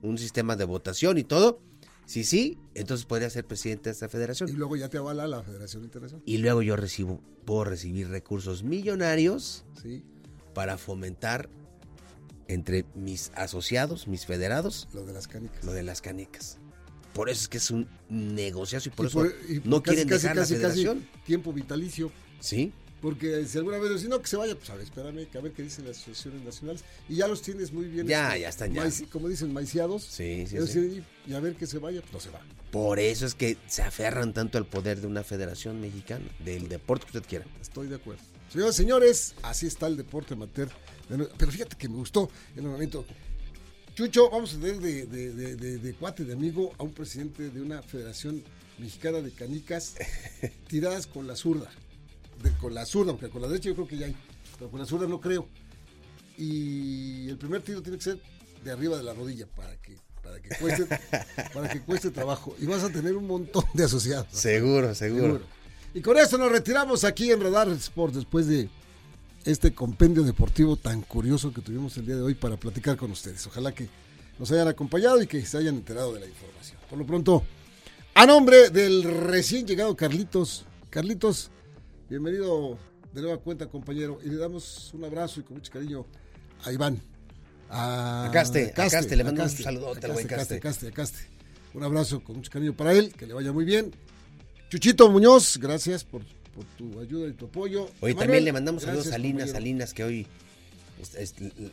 un 0.03 0.17
sistema 0.19 0.55
de 0.55 0.65
votación 0.65 1.17
y 1.17 1.23
todo. 1.23 1.59
Si 2.05 2.23
sí, 2.25 2.59
entonces 2.75 3.05
podría 3.05 3.29
ser 3.29 3.45
presidente 3.45 3.89
de 3.89 3.93
esta 3.93 4.05
Y 4.05 4.09
federación. 4.09 4.51
luego 4.55 4.75
ya 4.75 4.89
te 4.89 4.97
avala 4.97 5.25
la 5.25 5.41
Federación 5.41 5.83
Internacional. 5.85 6.21
Y 6.25 6.37
luego 6.37 6.61
yo 6.61 6.75
recibo, 6.75 7.21
puedo 7.45 7.63
recibir 7.63 8.09
recursos 8.09 8.61
millonarios 8.63 9.63
Sí, 9.81 10.03
para 10.53 10.77
fomentar 10.77 11.49
entre 12.49 12.85
mis 12.93 13.31
asociados, 13.35 14.07
mis 14.09 14.25
federados, 14.25 14.89
lo 14.93 15.05
de 15.05 15.13
las 15.13 15.27
canicas. 15.29 15.63
lo 15.63 15.71
de 15.71 15.83
las 15.83 16.01
canicas. 16.01 16.57
Por 17.13 17.29
eso 17.29 17.41
es 17.43 17.47
que 17.47 17.57
es 17.57 17.71
un 17.71 17.87
negociazo 18.09 18.89
y 18.89 18.91
por 18.91 19.05
Y 19.05 19.07
eso 19.09 19.19
por- 19.19 19.33
y 19.47 19.61
no 19.63 19.81
casi, 19.81 19.95
quieren 19.95 20.09
casi, 20.09 20.21
dejar 20.23 20.35
casi, 20.37 20.53
la 20.55 20.59
federación. 20.59 21.07
tiempo 21.25 21.53
vitalicio. 21.53 22.11
Sí, 22.41 22.73
Porque 23.03 23.45
si 23.45 23.57
alguna 23.57 23.77
vez 23.79 23.89
decís, 23.91 24.07
no, 24.07 24.21
que 24.21 24.27
se 24.29 24.37
vaya, 24.37 24.55
pues 24.55 24.69
a 24.69 24.75
ver, 24.75 24.85
espérame, 24.85 25.27
que 25.29 25.37
a 25.37 25.41
ver 25.41 25.51
qué 25.51 25.61
dicen 25.61 25.85
las 25.85 25.97
asociaciones 25.97 26.41
nacionales. 26.43 26.83
Y 27.09 27.17
ya 27.17 27.27
los 27.27 27.41
tienes 27.41 27.73
muy 27.73 27.85
bien. 27.85 28.07
Ya, 28.07 28.29
este, 28.29 28.39
ya 28.39 28.49
están 28.49 28.73
ya. 28.73 28.85
maici- 28.85 29.09
como 29.09 29.27
dicen, 29.27 29.51
maiciados. 29.51 30.03
Sí, 30.03 30.45
sí, 30.47 30.57
sí. 30.65 31.03
Y, 31.27 31.31
y 31.31 31.33
a 31.35 31.41
ver 31.41 31.55
que 31.55 31.67
se 31.67 31.79
vaya, 31.79 31.99
pues 31.99 32.13
no 32.13 32.19
se 32.21 32.29
va. 32.29 32.39
Por 32.71 32.99
eso 32.99 33.25
es 33.25 33.35
que 33.35 33.57
se 33.67 33.81
aferran 33.81 34.31
tanto 34.33 34.57
al 34.57 34.65
poder 34.65 35.01
de 35.01 35.07
una 35.07 35.23
federación 35.25 35.81
mexicana, 35.81 36.25
del 36.39 36.69
deporte 36.69 37.05
que 37.11 37.17
usted 37.17 37.29
quiera. 37.29 37.45
Estoy 37.61 37.87
de 37.87 37.95
acuerdo. 37.95 38.23
Señoras 38.49 38.73
y 38.75 38.77
señores, 38.77 39.35
así 39.43 39.67
está 39.67 39.87
el 39.87 39.97
deporte 39.97 40.33
amateur. 40.35 40.69
Pero 41.37 41.51
fíjate 41.51 41.75
que 41.75 41.89
me 41.89 41.97
gustó 41.97 42.29
el 42.55 42.63
momento. 42.63 43.05
Chucho, 43.95 44.29
vamos 44.29 44.53
a 44.55 44.59
tener 44.59 44.77
de, 44.79 45.05
de, 45.07 45.33
de, 45.33 45.55
de- 45.57 45.77
de 45.77 45.93
cuate, 45.93 46.23
de 46.23 46.31
amigo, 46.33 46.71
a 46.79 46.83
un 46.83 46.93
presidente 46.93 47.49
de 47.49 47.61
una 47.61 47.81
federación 47.83 48.41
mexicana 48.79 49.19
de 49.19 49.31
canicas 49.31 49.95
tiradas 50.67 51.05
con 51.05 51.27
la 51.27 51.35
zurda. 51.35 51.69
De- 52.43 52.51
con 52.57 52.73
la 52.73 52.85
zurda, 52.85 53.13
porque 53.13 53.29
con 53.29 53.41
la 53.41 53.47
derecha 53.47 53.69
yo 53.69 53.75
creo 53.75 53.87
que 53.87 53.97
ya 53.97 54.05
hay, 54.07 54.15
pero 54.59 54.69
con 54.69 54.79
la 54.79 54.85
zurda 54.85 55.07
no 55.07 55.19
creo. 55.21 55.47
Y 56.37 57.29
el 57.29 57.37
primer 57.37 57.61
tiro 57.61 57.81
tiene 57.81 57.97
que 57.97 58.03
ser 58.03 58.19
de 58.63 58.71
arriba 58.71 58.97
de 58.97 59.03
la 59.03 59.13
rodilla 59.13 59.45
para 59.55 59.75
que, 59.77 59.97
para 60.23 60.39
que, 60.41 60.49
cueste, 60.59 60.85
para 61.53 61.69
que 61.69 61.81
cueste 61.81 62.09
trabajo. 62.11 62.55
Y 62.59 62.65
vas 62.65 62.83
a 62.83 62.89
tener 62.89 63.15
un 63.15 63.27
montón 63.27 63.63
de 63.73 63.83
asociados. 63.83 64.27
Seguro, 64.31 64.93
Seguro. 64.95 65.41
Y 65.93 66.01
con 66.01 66.17
esto 66.17 66.37
nos 66.39 66.51
retiramos 66.51 67.03
aquí 67.03 67.31
en 67.31 67.39
Radar 67.39 67.69
Sport 67.69 68.15
después 68.15 68.47
de 68.47 68.67
este 69.45 69.73
compendio 69.75 70.23
deportivo 70.23 70.75
tan 70.75 71.01
curioso 71.01 71.53
que 71.53 71.61
tuvimos 71.61 71.95
el 71.97 72.05
día 72.07 72.15
de 72.15 72.21
hoy 72.23 72.33
para 72.33 72.57
platicar 72.57 72.97
con 72.97 73.11
ustedes. 73.11 73.45
Ojalá 73.45 73.73
que 73.73 73.87
nos 74.39 74.51
hayan 74.51 74.67
acompañado 74.67 75.21
y 75.21 75.27
que 75.27 75.45
se 75.45 75.57
hayan 75.57 75.75
enterado 75.75 76.13
de 76.13 76.21
la 76.21 76.25
información. 76.25 76.79
Por 76.89 76.97
lo 76.97 77.05
pronto, 77.05 77.43
a 78.15 78.25
nombre 78.25 78.71
del 78.71 79.03
recién 79.03 79.67
llegado 79.67 79.95
Carlitos, 79.95 80.65
Carlitos, 80.89 81.51
bienvenido 82.17 82.77
de 83.11 83.21
nueva 83.23 83.37
cuenta, 83.39 83.65
compañero, 83.67 84.19
y 84.23 84.29
le 84.29 84.35
damos 84.37 84.93
un 84.93 85.03
abrazo 85.03 85.39
y 85.39 85.43
con 85.43 85.57
mucho 85.57 85.71
cariño 85.71 86.05
a 86.63 86.71
Iván. 86.71 87.01
A 87.71 88.25
A 88.27 88.31
Caste, 88.31 88.69
a 88.69 88.73
Caste, 88.73 89.15
le 89.15 89.23
a 89.23 89.25
mando 89.25 89.41
un 89.41 89.47
Caste, 89.49 89.67
al 89.67 89.79
buen 89.79 90.27
Caste, 90.27 90.59
Caste. 90.59 90.91
Caste. 90.91 91.17
Un 91.73 91.81
abrazo 91.83 92.23
con 92.23 92.35
mucho 92.35 92.51
cariño 92.51 92.75
para 92.77 92.93
él, 92.93 93.13
que 93.13 93.25
le 93.25 93.33
vaya 93.33 93.51
muy 93.51 93.65
bien. 93.65 93.91
Chuchito 94.69 95.09
Muñoz, 95.09 95.57
gracias 95.57 96.03
por, 96.03 96.21
por 96.53 96.65
tu 96.77 96.99
ayuda 96.99 97.27
y 97.29 97.33
tu 97.33 97.45
apoyo. 97.45 97.85
Hoy 97.99 98.11
Manuel, 98.13 98.17
también 98.19 98.45
le 98.45 98.53
mandamos 98.53 98.83
saludos 98.83 99.11
a 99.11 99.17
Linas, 99.17 99.45
compañero. 99.45 99.57
a 99.57 99.61
Linas 99.61 99.93
que 99.95 100.03
hoy 100.03 100.27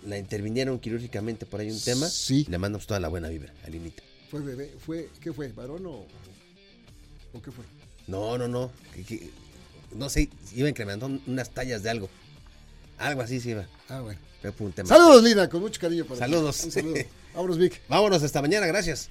la 0.06 0.16
intervinieron 0.16 0.78
quirúrgicamente 0.78 1.44
por 1.44 1.60
ahí 1.60 1.70
un 1.70 1.80
tema. 1.82 2.08
Sí. 2.08 2.46
Le 2.48 2.56
mandamos 2.56 2.86
toda 2.86 2.98
la 2.98 3.08
buena 3.08 3.28
vibra 3.28 3.52
a 3.66 3.68
Linita. 3.68 4.02
Fue 4.30 4.40
bebé, 4.40 4.74
fue, 4.78 5.10
¿qué 5.20 5.34
fue? 5.34 5.48
¿Varón 5.52 5.84
o, 5.84 6.06
o 7.34 7.42
qué 7.42 7.50
fue? 7.50 7.64
No, 8.06 8.38
no, 8.38 8.48
no. 8.48 8.70
que- 8.94 9.04
que- 9.04 9.30
no 9.92 10.08
sé, 10.08 10.28
iba 10.54 10.68
incrementando 10.68 11.20
unas 11.26 11.50
tallas 11.50 11.82
de 11.82 11.90
algo. 11.90 12.08
Algo 12.98 13.22
así 13.22 13.40
se 13.40 13.50
iba. 13.50 13.66
Ah, 13.88 14.00
bueno. 14.00 14.20
Pero 14.42 14.54
un 14.60 14.72
tema. 14.72 14.88
Saludos, 14.88 15.22
Lina, 15.22 15.48
con 15.48 15.60
mucho 15.60 15.80
cariño 15.80 16.04
para 16.04 16.16
ti. 16.16 16.20
Saludos. 16.20 16.64
Un 16.64 16.72
saludo. 16.72 16.96
Vámonos, 17.34 17.58
Vic. 17.58 17.80
Vámonos 17.88 18.22
hasta 18.22 18.42
mañana, 18.42 18.66
gracias. 18.66 19.10